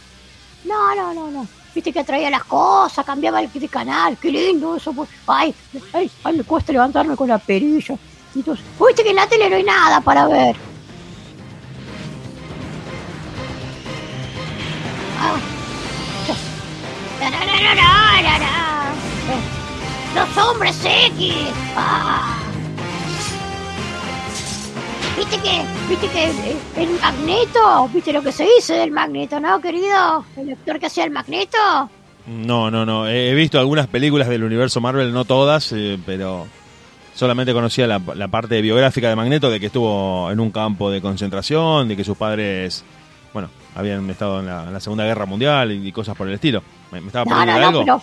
[0.63, 1.47] No, no, no, no.
[1.73, 4.93] Viste que traía las cosas, cambiaba el de canal, qué lindo eso.
[4.93, 5.09] pues.
[5.27, 5.55] Ay,
[5.93, 7.95] ay, ay, me cuesta levantarme con la perilla.
[8.35, 10.70] Entonces, viste que en la tele no hay nada para ver.
[20.15, 21.33] Los hombres X.
[25.17, 30.25] Viste que, viste que el magneto, viste lo que se dice del magneto, ¿no, querido?
[30.35, 31.57] El actor que hacía el magneto.
[32.27, 33.07] No, no, no.
[33.07, 36.47] He he visto algunas películas del universo Marvel, no todas, eh, pero
[37.13, 41.01] solamente conocía la, la parte biográfica de Magneto, de que estuvo en un campo de
[41.01, 42.83] concentración, de que sus padres,
[43.33, 46.63] bueno, habían estado en la, en la Segunda Guerra Mundial y, cosas por el estilo.
[46.91, 47.79] ¿Me, me estaba No, perdiendo no, algo?
[47.81, 48.01] pero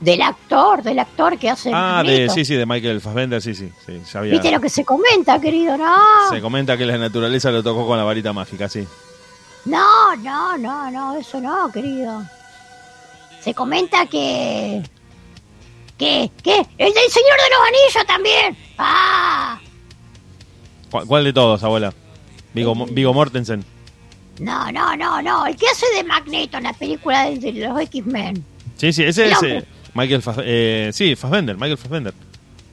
[0.00, 3.72] del actor, del actor que hace ah, de, sí, sí, de Michael Fassbender, sí, sí.
[3.86, 4.32] sí sabía.
[4.32, 5.96] Viste lo que se comenta, querido, ¿no?
[6.30, 8.86] Se comenta que la naturaleza lo tocó con la varita mágica, sí.
[9.64, 12.22] No, no, no, no, eso no, querido.
[13.40, 14.82] Se comenta que...
[15.96, 18.56] Que, que, el del Señor de los Anillos también.
[18.76, 19.58] Ah,
[20.90, 21.94] ¿Cuál, de todos, abuela?
[22.52, 23.64] Vigo, Viggo Mortensen.
[24.40, 27.80] No, no, no, no, el que hace de Magneto en la película de, de los
[27.80, 28.44] X-Men.
[28.76, 32.14] Sí, sí, ese El es eh, Michael Fass- eh, sí, Fassbender, Michael Fassbender.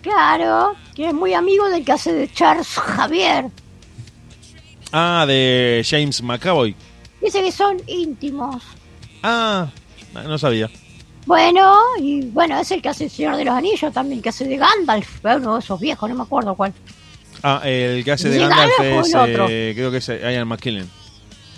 [0.02, 3.46] Claro, que es muy amigo del que hace de Charles Javier.
[4.92, 6.76] Ah, de James McAvoy.
[7.22, 8.62] Dice que son íntimos.
[9.24, 9.68] Ah,
[10.14, 10.70] no sabía.
[11.26, 14.44] Bueno, y bueno, es el que hace el Señor de los Anillos también, que hace
[14.46, 16.74] de Gandalf, uno de esos viejos, no me acuerdo cuál.
[17.42, 19.48] Ah, el que hace de ¿Sí, Gandalf Gandalf es, el otro?
[19.50, 20.90] eh, creo que es Ian McKellen.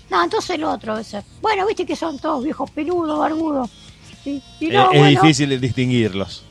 [0.09, 1.23] No, entonces el otro ese.
[1.41, 3.69] Bueno, viste que son todos viejos peludos, barbudos.
[4.23, 6.43] Y, y no, es bueno, difícil distinguirlos.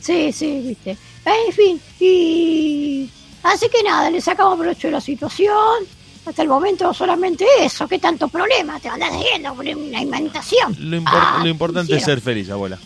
[0.00, 0.96] Sí, sí, viste.
[1.24, 3.10] En fin, y...
[3.42, 5.84] Así que nada, le sacamos provecho de la situación.
[6.26, 7.88] Hasta el momento solamente eso.
[7.88, 8.78] ¿Qué tanto problema?
[8.80, 10.00] Te andas haciendo por una.
[10.02, 12.78] Lo, impor- Ah, lo importante es ser feliz, abuela.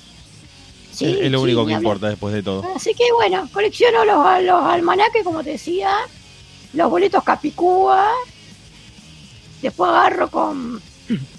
[0.93, 2.65] Sí, es, es lo único ni que importa después de todo.
[2.75, 5.91] Así que bueno, colecciono los, los almanaques, como te decía,
[6.73, 8.09] los boletos Capicúa.
[9.65, 10.79] Después agarro con,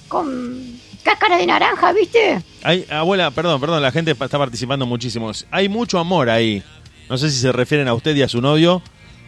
[0.07, 2.41] con cáscara de naranja, ¿viste?
[2.63, 5.31] Hay, abuela, perdón, perdón, la gente está participando muchísimo.
[5.51, 6.63] Hay mucho amor ahí.
[7.07, 8.81] No sé si se refieren a usted y a su novio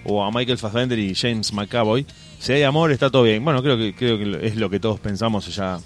[0.03, 2.07] o a Michael Fassbender y James McAvoy.
[2.39, 3.45] Si hay amor, está todo bien.
[3.45, 5.79] Bueno, creo que creo que es lo que todos pensamos ya.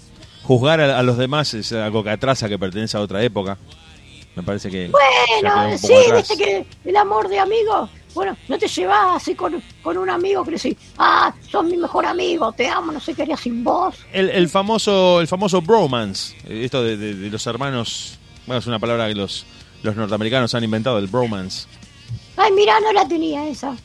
[0.44, 3.58] Juzgar a, a los demás es algo que atrasa, que pertenece a otra época.
[4.34, 4.88] Me parece que.
[4.88, 9.96] Bueno, sí, viste que el amor de amigos, bueno, no te llevas así con, con
[9.96, 13.22] un amigo que le decís, ah, sos mi mejor amigo, te amo, no sé qué
[13.22, 13.94] haría sin vos.
[14.12, 18.78] El, el famoso el famoso bromance, esto de, de- de los hermanos, bueno, es una
[18.78, 19.46] palabra que los,
[19.82, 21.66] los norteamericanos han inventado, el bromance.
[22.36, 23.76] Ay, mira, no la tenía esa.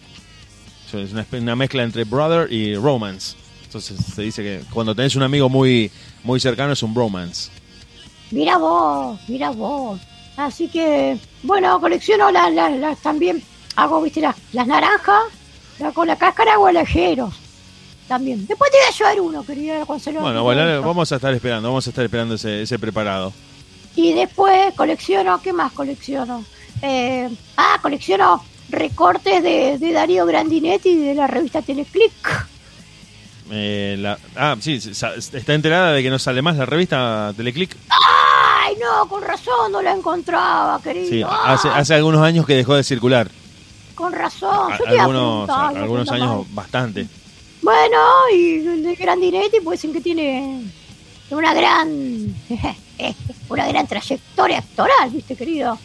[0.94, 3.36] Es una, mezcla entre brother y romance.
[3.66, 5.92] Entonces se dice que cuando tenés un amigo muy,
[6.24, 7.52] muy cercano es un bromance.
[8.32, 10.00] Mira vos, mira vos.
[10.38, 13.44] Así que, bueno, colecciono las, las, las- también,
[13.78, 15.22] hago, viste, las, las naranjas,
[15.80, 17.34] la- con la cáscara o alejeros.
[18.08, 18.46] También.
[18.48, 20.22] Después te voy a llevar uno, querida Consuelo.
[20.22, 23.34] Bueno, bueno, vamos a estar esperando, vamos a estar esperando ese, ese preparado.
[23.96, 26.44] Y después colecciono, ¿qué más colecciono?
[26.82, 32.48] Eh, ah, colecciono recortes de, de Darío Grandinetti de la revista Teleclick.
[33.52, 37.76] Eh, la- ah, sí, está enterada de que no sale más la revista Teleclick.
[37.90, 41.10] Ay, no, con razón no la encontraba, querido.
[41.10, 43.30] Sí, hace, hace algunos años que dejó de circular.
[43.98, 44.70] Con razón.
[44.78, 47.08] Yo te iba a algunos preguntar, algunos años bastante.
[47.64, 47.98] Bueno,
[48.34, 50.62] y el de Grandinetti pues dicen que tiene
[51.32, 51.90] una gran
[53.50, 55.78] una gran trayectoria actoral, ¿viste, querido?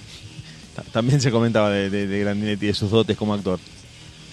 [0.76, 3.58] Ta- También se comentaba de, de, de Grandinetti y de sus dotes como actor.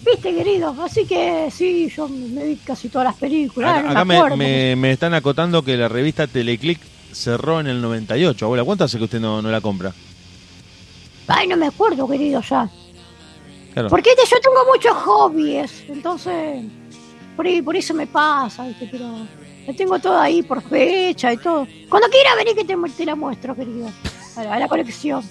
[0.05, 0.75] ¿Viste, querido?
[0.83, 3.71] Así que sí, yo me vi casi todas las películas.
[3.79, 4.37] Acá, no acá me me, acuerdo.
[4.37, 6.79] me- me están acotando que la revista Teleclick
[7.13, 8.45] cerró en el 98.
[8.45, 9.93] Abuela, ¿cuánto hace que usted no, no la compra?
[11.27, 12.69] Ay, no me acuerdo, querido, ya.
[13.73, 13.89] Claro.
[13.89, 16.63] Porque yo tengo muchos hobbies, entonces
[17.35, 18.89] por, ahí, por eso me pasa, ¿viste?
[18.91, 19.05] pero
[19.65, 21.65] la tengo todo ahí por fecha y todo.
[21.87, 23.89] Cuando quiera venir que te, la muestro, querido,
[24.35, 25.23] a la, a la colección.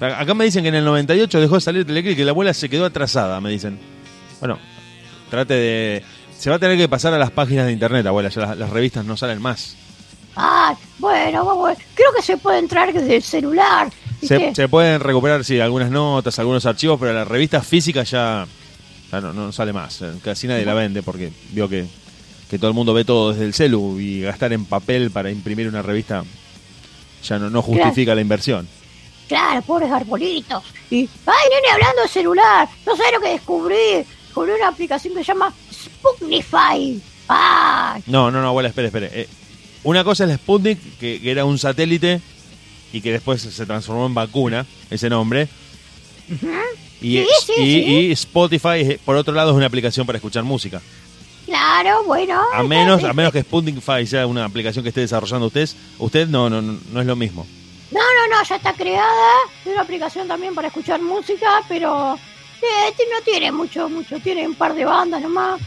[0.00, 2.52] Acá me dicen que en el 98 dejó de salir Teleclick y que la abuela
[2.52, 3.78] se quedó atrasada, me dicen.
[4.40, 4.58] Bueno,
[5.30, 6.04] trate de...
[6.36, 8.70] Se va a tener que pasar a las páginas de internet, abuela, ya las, las
[8.70, 9.76] revistas no salen más.
[10.36, 13.90] Ah, bueno, vamos, creo que se puede entrar desde el celular.
[14.26, 18.46] Se, se pueden recuperar, sí, algunas notas, algunos archivos, pero la revista física ya,
[19.10, 20.02] ya no, no sale más.
[20.02, 21.86] Eh, Casi nadie la vende porque vio que
[22.48, 25.66] que todo el mundo ve todo desde el celu y gastar en papel para imprimir
[25.66, 26.24] una revista
[27.22, 28.68] ya no, no justifica la inversión.
[29.26, 30.62] Claro, pobres arbolitos.
[30.90, 34.04] Y, ay, nene, hablando de celular, no sé lo que descubrí.
[34.34, 37.00] Con una aplicación que se llama Sputnify.
[37.28, 38.02] ¡Ay!
[38.06, 39.10] No, no, no, abuela, espere, espere.
[39.12, 39.28] Eh,
[39.84, 42.20] una cosa es el Sputnik, que, que era un satélite
[42.94, 45.48] y que después se transformó en vacuna, ese nombre.
[47.00, 47.90] y, Sí, sí, y- sí.
[48.08, 50.80] y Spotify, por otro lado, es una aplicación para escuchar música.
[51.44, 52.40] Claro, bueno.
[52.54, 55.68] A menos, a menos que Sputnikify sea una aplicación que esté desarrollando usted,
[55.98, 57.46] usted no, no, no, no es lo mismo.
[57.90, 59.32] No, no, no, ya está creada.
[59.64, 64.18] Es una aplicación también para escuchar música, pero eh, este no tiene mucho, mucho.
[64.20, 65.60] Tiene un par de bandas nomás.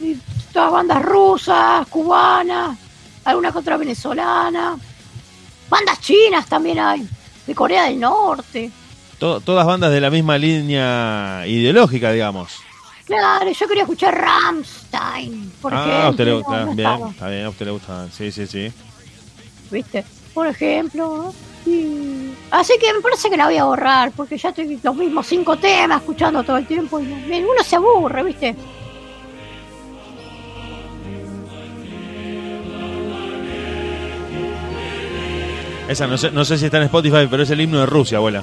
[0.00, 0.16] Y
[0.52, 2.76] todas bandas rusas, cubanas,
[3.24, 4.76] alguna que otra venezolana.
[5.68, 7.06] Bandas chinas también hay,
[7.46, 8.70] de Corea del Norte.
[9.18, 12.52] To- todas bandas de la misma línea ideológica, digamos.
[13.06, 16.02] Claro, yo quería escuchar Rammstein, por ah, ejemplo.
[16.06, 18.32] a usted le no, gusta, no bien, estaba, está bien, a usted le gusta, sí,
[18.32, 18.72] sí, sí.
[19.70, 20.04] ¿Viste?
[20.32, 21.32] Por ejemplo.
[21.66, 25.26] y- Así que me parece que la voy a borrar, porque ya estoy los mismos
[25.26, 27.16] cinco temas escuchando todo el tiempo y no-
[27.50, 28.54] uno se aburre, ¿viste?
[35.88, 38.18] Esa no sé, no sé si está en Spotify, pero es el himno de Rusia,
[38.18, 38.42] abuela.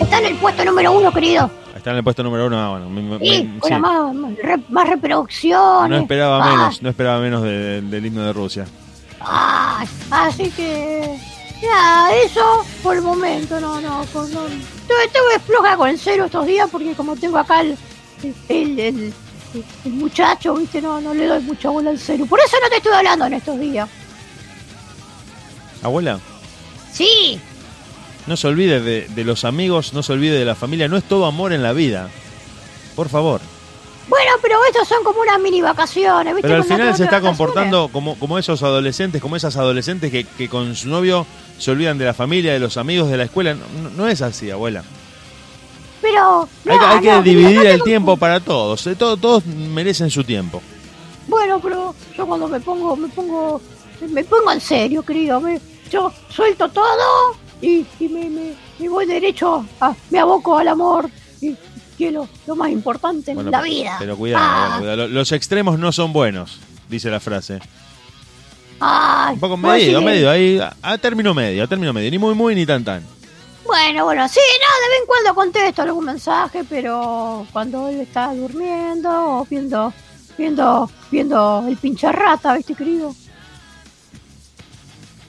[0.00, 1.50] Está en el puesto número uno, querido.
[1.76, 2.88] Está en el puesto número uno, ah, bueno.
[2.88, 3.74] me- Y me- con sí.
[3.74, 5.90] la más, más re- más reproducciones.
[5.90, 8.66] No esperaba Ah, menos, no esperaba menos de- de- del himno de Rusia.
[9.20, 11.18] ah, así que.
[11.62, 14.02] Ya, eso por el momento, no, no.
[14.14, 14.46] Con, no.
[14.46, 17.76] Estuve, estuve floja con el cero estos días porque como tengo acá el,
[18.48, 19.14] el, el-
[19.84, 20.80] el muchacho, ¿viste?
[20.80, 22.24] No, no le doy mucha bola al cero.
[22.26, 23.86] Por eso no te estuve hablando en estos días.
[25.82, 26.18] Abuela,
[26.92, 27.40] Sí,
[28.26, 31.04] no se olvide de, de los amigos, no se olvide de la familia, no es
[31.04, 32.08] todo amor en la vida.
[32.96, 33.40] Por favor.
[34.08, 36.42] bueno, pero estos son como unas mini vacaciones, ¿viste?
[36.48, 40.48] Pero al final se está comportando como, como esos adolescentes, como esas adolescentes que, que
[40.48, 41.26] con su novio
[41.58, 43.56] se olvidan de la familia, de los amigos, de la escuela.
[43.96, 44.82] No, es así, abuela.
[46.02, 46.48] Pero.
[46.66, 48.86] Hay, que- no, dividir el tiempo para todos.
[48.86, 50.62] eh, todo- todos merecen su tiempo.
[51.28, 53.60] Bueno, pero yo cuando me pongo, me pongo,
[54.10, 55.40] me pongo en serio, querido.
[55.40, 55.60] Me,
[55.90, 61.10] yo suelto todo y, y me, me, me voy derecho, a, me aboco al amor
[61.40, 61.54] y
[61.96, 63.96] quiero lo más importante en la vida.
[63.98, 65.08] Pero cuidado, Ah, cuidado.
[65.08, 67.58] Los extremos no son buenos, dice la frase.
[68.80, 72.34] ay, Un poco medido, medio, ahí a, a término medio, a término medio, ni muy
[72.34, 73.04] muy ni tan tan.
[73.66, 78.34] Bueno, bueno, sí, no, de vez en cuando contesto algún mensaje, pero cuando él está
[78.34, 79.08] durmiendo
[79.40, 79.92] o viendo,
[80.36, 83.14] viendo, viendo el pinche rata, ¿viste, querido?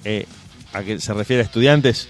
[0.04, 0.26] Eh,
[0.74, 2.08] ¿A qué se refiere a estudiantes?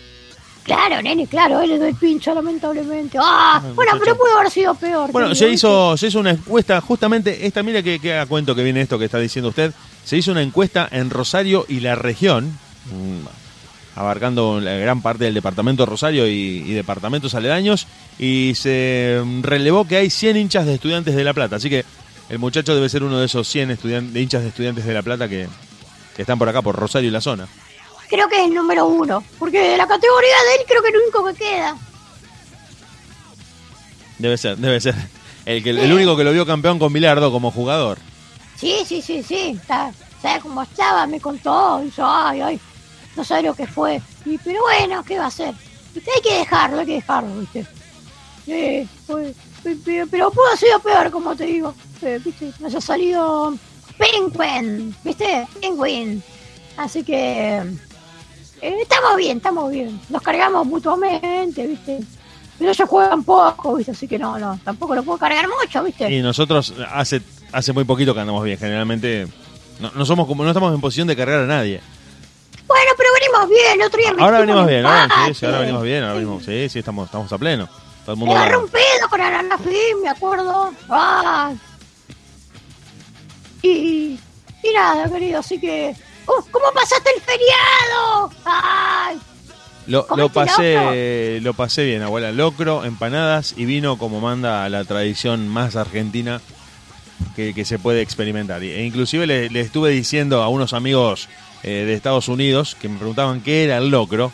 [0.64, 3.18] Claro, nene, claro, él le doy pincha, lamentablemente.
[3.20, 5.12] Ah, Ay, bueno, pero pudo haber sido peor.
[5.12, 8.64] Bueno, se hizo, se hizo una encuesta, justamente esta, mira que, que a cuento que
[8.64, 9.74] viene esto que está diciendo usted.
[10.06, 12.46] Se hizo una encuesta en Rosario y la región,
[12.92, 17.88] mm, abarcando la gran parte del departamento de Rosario y, y departamentos aledaños,
[18.20, 21.56] y se mm, relevó que hay 100 hinchas de estudiantes de La Plata.
[21.56, 21.86] Así que
[22.30, 25.02] el muchacho debe ser uno de esos 100 estudian- de hinchas de estudiantes de La
[25.02, 25.48] Plata que,
[26.16, 27.48] que están por acá, por Rosario y la zona.
[28.12, 30.94] Creo que es el número uno, porque de la categoría de él creo que es
[30.94, 31.76] lo único que queda.
[34.20, 34.94] Debe ser, debe ser.
[35.46, 37.98] El, que, el único que lo vio campeón con Bilardo como jugador.
[38.58, 39.92] Sí, sí, sí, sí, está,
[40.22, 42.60] sabe cómo estaba, me contó, dijo, ay, ay,
[43.16, 44.00] no sabe lo que fue.
[44.26, 45.56] Y, pero bueno, ¿qué va a hacer?
[45.96, 47.66] Viste, Hay que dejarlo, hay que dejarlo, ¿viste?
[48.46, 51.74] Eh, pues, pe- pero pudo haber sido peor, como te digo.
[52.04, 52.52] Eh, ¿Viste?
[52.60, 53.56] Me haya salido
[53.98, 55.48] Penguin, ¿viste?
[55.60, 56.22] Penguin.
[56.78, 57.64] Así que
[58.62, 60.00] eh, estamos bien, estamos bien.
[60.10, 62.00] Nos cargamos mutuamente, ¿viste?
[62.60, 63.92] Pero ellos juegan poco, ¿viste?
[63.92, 66.12] Así que no, no, tampoco lo puedo cargar mucho, ¿viste?
[66.12, 68.58] Y nosotros hace hace muy poquito que andamos bien.
[68.58, 69.28] Generalmente
[69.80, 71.82] no, no somos como no estamos en posición de cargar a nadie.
[72.68, 75.84] Bueno, pero venimos bien, el otro día Ahora venimos bien, ahora, sí, sí, ahora venimos
[75.84, 77.68] bien, ahora venimos, sí, sí, estamos, estamos a pleno.
[78.06, 80.72] Todo el Me mundo la- un pedo con Ananafim, me acuerdo.
[80.90, 81.52] Ah.
[83.62, 84.18] Y,
[84.64, 85.96] y nada, querido, así que...
[86.28, 86.52] ¡Uh!
[86.52, 88.32] ¿Cómo pasaste el feriado?
[88.46, 89.20] ¡Ay!
[89.88, 92.32] lo, ¿Cómo lo pasé, lo pasé bien, abuela.
[92.32, 96.42] Locro, empanadas y vino como manda la tradición más argentina
[97.36, 98.64] que, que se puede experimentar.
[98.64, 101.30] E inclusive le, le estuve diciendo a unos amigos
[101.64, 104.32] eh, de Estados Unidos que me preguntaban qué era el locro.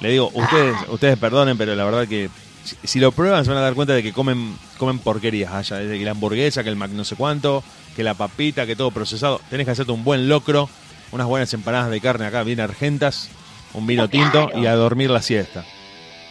[0.00, 2.30] Le digo, ustedes, ustedes perdonen, pero la verdad que
[2.64, 5.78] si, si lo prueban se van a dar cuenta de que comen, comen porquerías allá.
[5.78, 7.64] Desde que la hamburguesa, que el mac no sé cuánto,
[7.96, 9.40] que la papita, que todo procesado.
[9.50, 10.68] Tenés que hacerte un buen locro,
[11.12, 13.28] unas buenas empanadas de carne acá bien argentas,
[13.74, 15.64] un vino tinto y a dormir la siesta.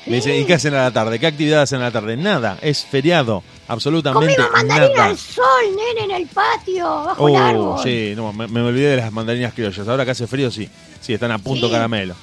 [0.05, 1.19] Me dice, ¿y qué hacen a la tarde?
[1.19, 2.15] ¿Qué actividad hacen a la tarde?
[2.15, 5.05] Nada, es feriado, absolutamente Comimos mandarina nada.
[5.09, 5.43] al sol,
[5.75, 7.83] nene, en el patio, bajo Oh, árbol.
[7.83, 9.85] sí, no, me, me olvidé de las mandarinas criollas.
[9.85, 10.69] Ahora que hace frío, sí.
[11.01, 11.73] Sí, están a punto Sí.
[11.73, 12.15] caramelo.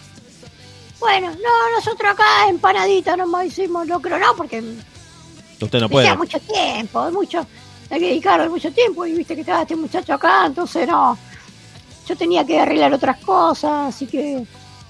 [0.99, 4.63] Bueno, no, nosotros acá empanadita nomás hicimos, no creo no, porque
[5.61, 6.17] Usted no puede.
[6.17, 7.47] mucho tiempo, mucho,
[7.91, 11.19] hay que dedicarle mucho tiempo y viste que estaba este muchacho acá, entonces no,
[12.07, 14.45] yo tenía que arreglar otras cosas, así que,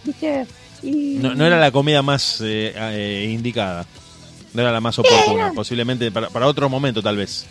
[0.05, 0.47] viste,
[0.83, 1.17] y...
[1.21, 3.87] No, no era la comida más eh, eh, indicada.
[4.53, 5.53] No era la más oportuna.
[5.53, 7.47] Posiblemente para, para otro momento, tal vez.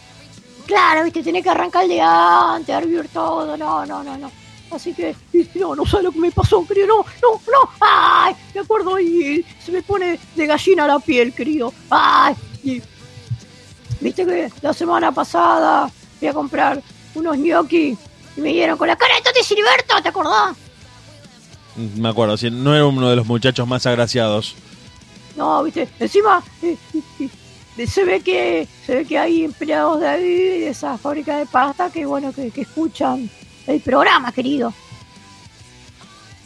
[0.66, 4.32] Claro, viste, tenés que arrancar de antes, hervir todo, no, no, no, no.
[4.72, 5.16] Así que,
[5.56, 9.46] no, no sé lo que me pasó, querido, no, no, no, ay, me acuerdo y
[9.64, 12.34] se me pone de gallina la piel, querido, ay,
[12.64, 12.82] y
[14.00, 16.82] viste que la semana pasada fui a comprar
[17.14, 17.96] unos gnocchi
[18.38, 20.56] y me dieron con la cara de Tati Siliberto, ¿te acordás?
[21.76, 24.56] Mm, Me acuerdo, sí, no era uno de los muchachos más agraciados.
[25.36, 26.78] No, viste, encima eh,
[27.20, 27.30] eh,
[27.78, 31.46] eh, se ve que se ve que hay empleados de ahí, de esa fábrica de
[31.48, 33.30] pasta, que bueno, que, que escuchan
[33.66, 34.74] el programa, querido.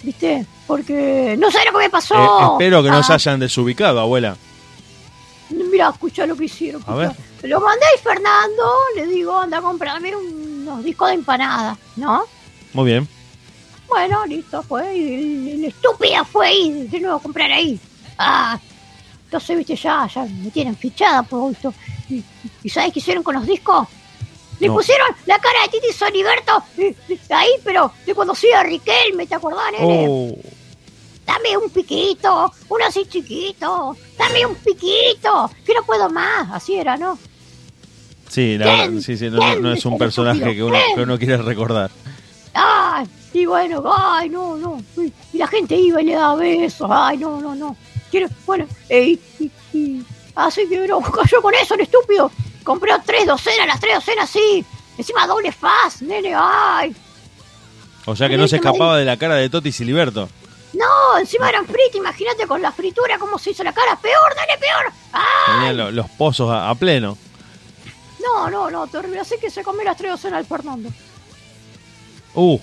[0.04, 0.46] ¿Viste?
[0.68, 2.16] Porque no sé lo que me pasó.
[2.16, 4.38] Eh, espero que no se Ah, hayan desubicado, abuela.
[5.50, 6.84] Mira, escucha lo que hicieron.
[6.88, 7.12] A ver.
[7.44, 8.64] Lo mandé a Fernando,
[8.96, 10.16] le digo, anda a comprarme
[10.68, 12.24] unos discos de empanada, ¿no?
[12.74, 13.07] Muy bien.
[13.88, 14.95] Bueno, listo, fue.
[14.97, 17.80] Y el- el estúpida fue ahí, de nuevo a comprar ahí.
[18.18, 18.59] Ah,
[19.26, 21.74] entonces, viste, ya, ya me tienen fichada por gusto.
[22.09, 22.24] ¿Y,
[22.63, 23.88] y sabes qué hicieron con los discos?
[24.59, 24.74] Le No.
[24.76, 29.28] pusieron la cara de Titi Soliberto eh, eh, ahí, pero de cuando soy a Riquelme,
[29.28, 30.07] ¿te acordás, nene?
[30.09, 30.32] Oh,
[31.26, 36.49] Dame un piquito, uno así chiquito, dame un piquito, que no puedo más.
[36.53, 37.20] Así era, ¿no?
[38.30, 41.17] Sí, la verdad, sí, sí, no, no- no es un personaje que uno, que uno
[41.17, 41.89] quiere recordar.
[42.53, 44.82] Ay, y bueno, ay, no, no.
[45.34, 46.89] Y la gente iba y le daba besos.
[46.91, 47.75] Ay, no, no, no.
[48.09, 50.03] Quiero, bueno, eh, y, y-
[50.36, 52.32] así que no, cayó con eso, el estúpido.
[52.63, 54.65] Compré tres docenas, las tres docenas, sí.
[54.97, 56.95] Encima doble faz, nene, ay.
[58.05, 60.28] O sea que no se escapaba de la cara de Toti Siliberto.
[60.73, 63.95] No, encima eran fritas, imagínate con la fritura cómo se hizo la cara.
[63.97, 64.93] Peor, nene, peor.
[65.13, 67.17] Ay, Tenían lo- los pozos a, a pleno.
[68.28, 69.19] No, no, no, terrible.
[69.19, 70.89] Así que se comió las tres docenas al Fernando.
[72.36, 72.59] Uh,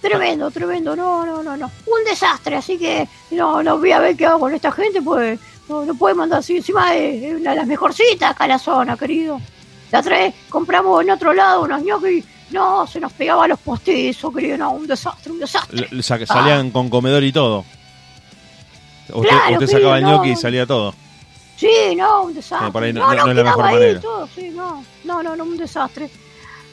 [0.00, 1.70] Tremendo, tremendo, no, no, no, no.
[1.86, 5.40] Un desastre, así que no, no voy a ver qué hago con esta gente, pues
[5.66, 6.58] no, no puede mandar así.
[6.58, 9.40] Encima es una de las mejorcitas acá en la zona, querido.
[9.90, 14.58] La vez compramos en otro lado unos ñoquis, no, se nos pegaba los postizos, querido,
[14.58, 15.88] no, un desastre, un desastre.
[15.90, 17.64] l- salían con comedor y todo.
[19.08, 20.94] Usted, Claro, usted querido, sacaba el no, ñoqui y salía todo.
[21.66, 22.66] Sí, no, un desastre.
[22.66, 24.00] Sí, por ahí no- no, no- no es la mejor ahí manera.
[24.00, 26.10] todo, sí, no, no, no, no, un desastre.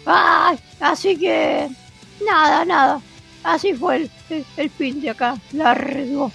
[0.05, 1.69] Ay, así que,
[2.25, 2.99] nada, nada.
[3.43, 6.31] Así fue el, el, el fin de acá, largo.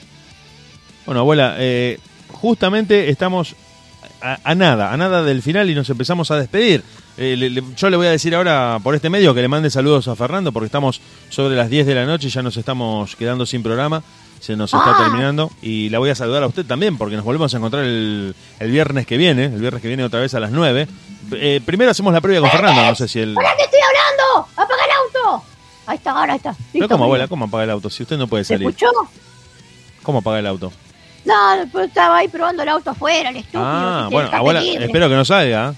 [1.05, 1.99] Bueno, abuela, eh,
[2.33, 3.55] justamente estamos
[4.21, 6.83] a, a nada, a nada del final y nos empezamos a despedir.
[7.19, 9.71] Eh, le- le- yo le voy a decir ahora por este medio que le mande
[9.71, 13.15] saludos a Fernando porque estamos sobre las 10 de la noche y ya nos estamos
[13.17, 14.03] quedando sin programa.
[14.41, 14.99] Se nos está Ah.
[14.99, 18.35] terminando y la voy a saludar a usted también porque nos volvemos a encontrar el,
[18.61, 20.87] el viernes que viene, el viernes que viene otra vez a las 9.
[21.33, 23.35] Eh, primero hacemos la previa con Fernando, no sé si él...
[23.37, 24.49] ¡Hola, te estoy hablando!
[24.55, 24.91] ¡Apaga el
[25.31, 25.45] auto!
[25.87, 26.53] Ahí está, ahora está.
[26.53, 27.29] Pero Listo, ¿cómo, abuela?
[27.29, 27.91] ¿Cómo apaga el auto?
[27.91, 28.69] Si usted no puede ¿Se salir.
[28.69, 28.87] escuchó?
[30.03, 30.73] ¿Cómo apaga el auto?
[31.25, 31.35] No,
[31.73, 33.63] pues estaba ahí probando el auto afuera, el estúpido.
[33.65, 34.85] Ah, bueno, abuela, libre.
[34.87, 35.71] espero que no salga.
[35.71, 35.75] ¿eh?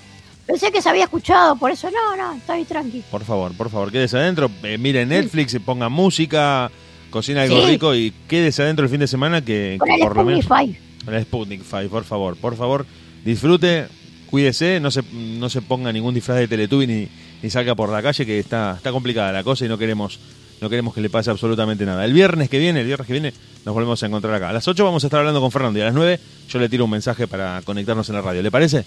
[0.47, 3.03] Pensé que se había escuchado, por eso no, no, está ahí tranqui.
[3.11, 6.71] Por favor, por favor, quédese adentro, eh, mire Netflix, ponga música,
[7.11, 7.67] cocina algo Sí.
[7.73, 10.45] rico y quédese adentro el fin de semana que, Con que el por lo menos...
[10.45, 10.81] Sputnik Five.
[11.05, 12.87] Con el Sputnik 5, por favor, por favor,
[13.25, 13.87] disfrute,
[14.31, 17.09] cuídese, no se, no se ponga ningún disfraz de Teletubby ni,
[17.43, 20.19] ni salga por la calle que está, está complicada la cosa y no queremos,
[20.61, 22.05] no queremos que le pase absolutamente nada.
[22.05, 23.33] El viernes que viene, el viernes que viene
[23.65, 24.51] nos volvemos a encontrar acá.
[24.51, 26.69] A las 8 vamos a estar hablando con Fernando y a las 9 yo le
[26.69, 28.43] tiro un mensaje para conectarnos en la radio.
[28.43, 28.85] ¿Le parece?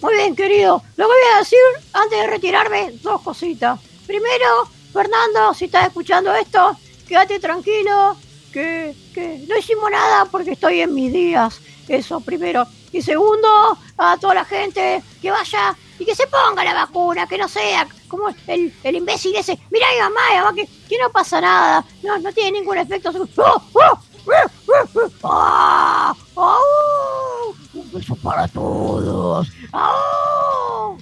[0.00, 0.82] Muy bien, querido.
[0.96, 1.58] Lo que voy a decir
[1.92, 3.78] antes de retirarme, dos cositas.
[4.06, 4.46] Primero,
[4.92, 6.76] Fernando, si estás escuchando esto,
[7.12, 8.16] quédate tranquilo,
[8.54, 11.60] que, que no hicimos nada porque estoy en mis días.
[11.86, 12.66] Eso primero.
[12.90, 17.36] Y segundo, a toda la gente que vaya y que se ponga la vacuna, que
[17.36, 19.58] no sea como el, el imbécil ese.
[19.70, 21.84] Mira mi mamá, mamá, que, que no pasa nada.
[22.02, 23.10] No, no tiene ningún efecto.
[23.36, 23.98] ¡Oh, oh!
[25.24, 26.14] ¡Ah!
[26.34, 26.58] ¡Ah!
[27.74, 29.48] Un beso para todos.
[29.74, 30.96] ¡Ah!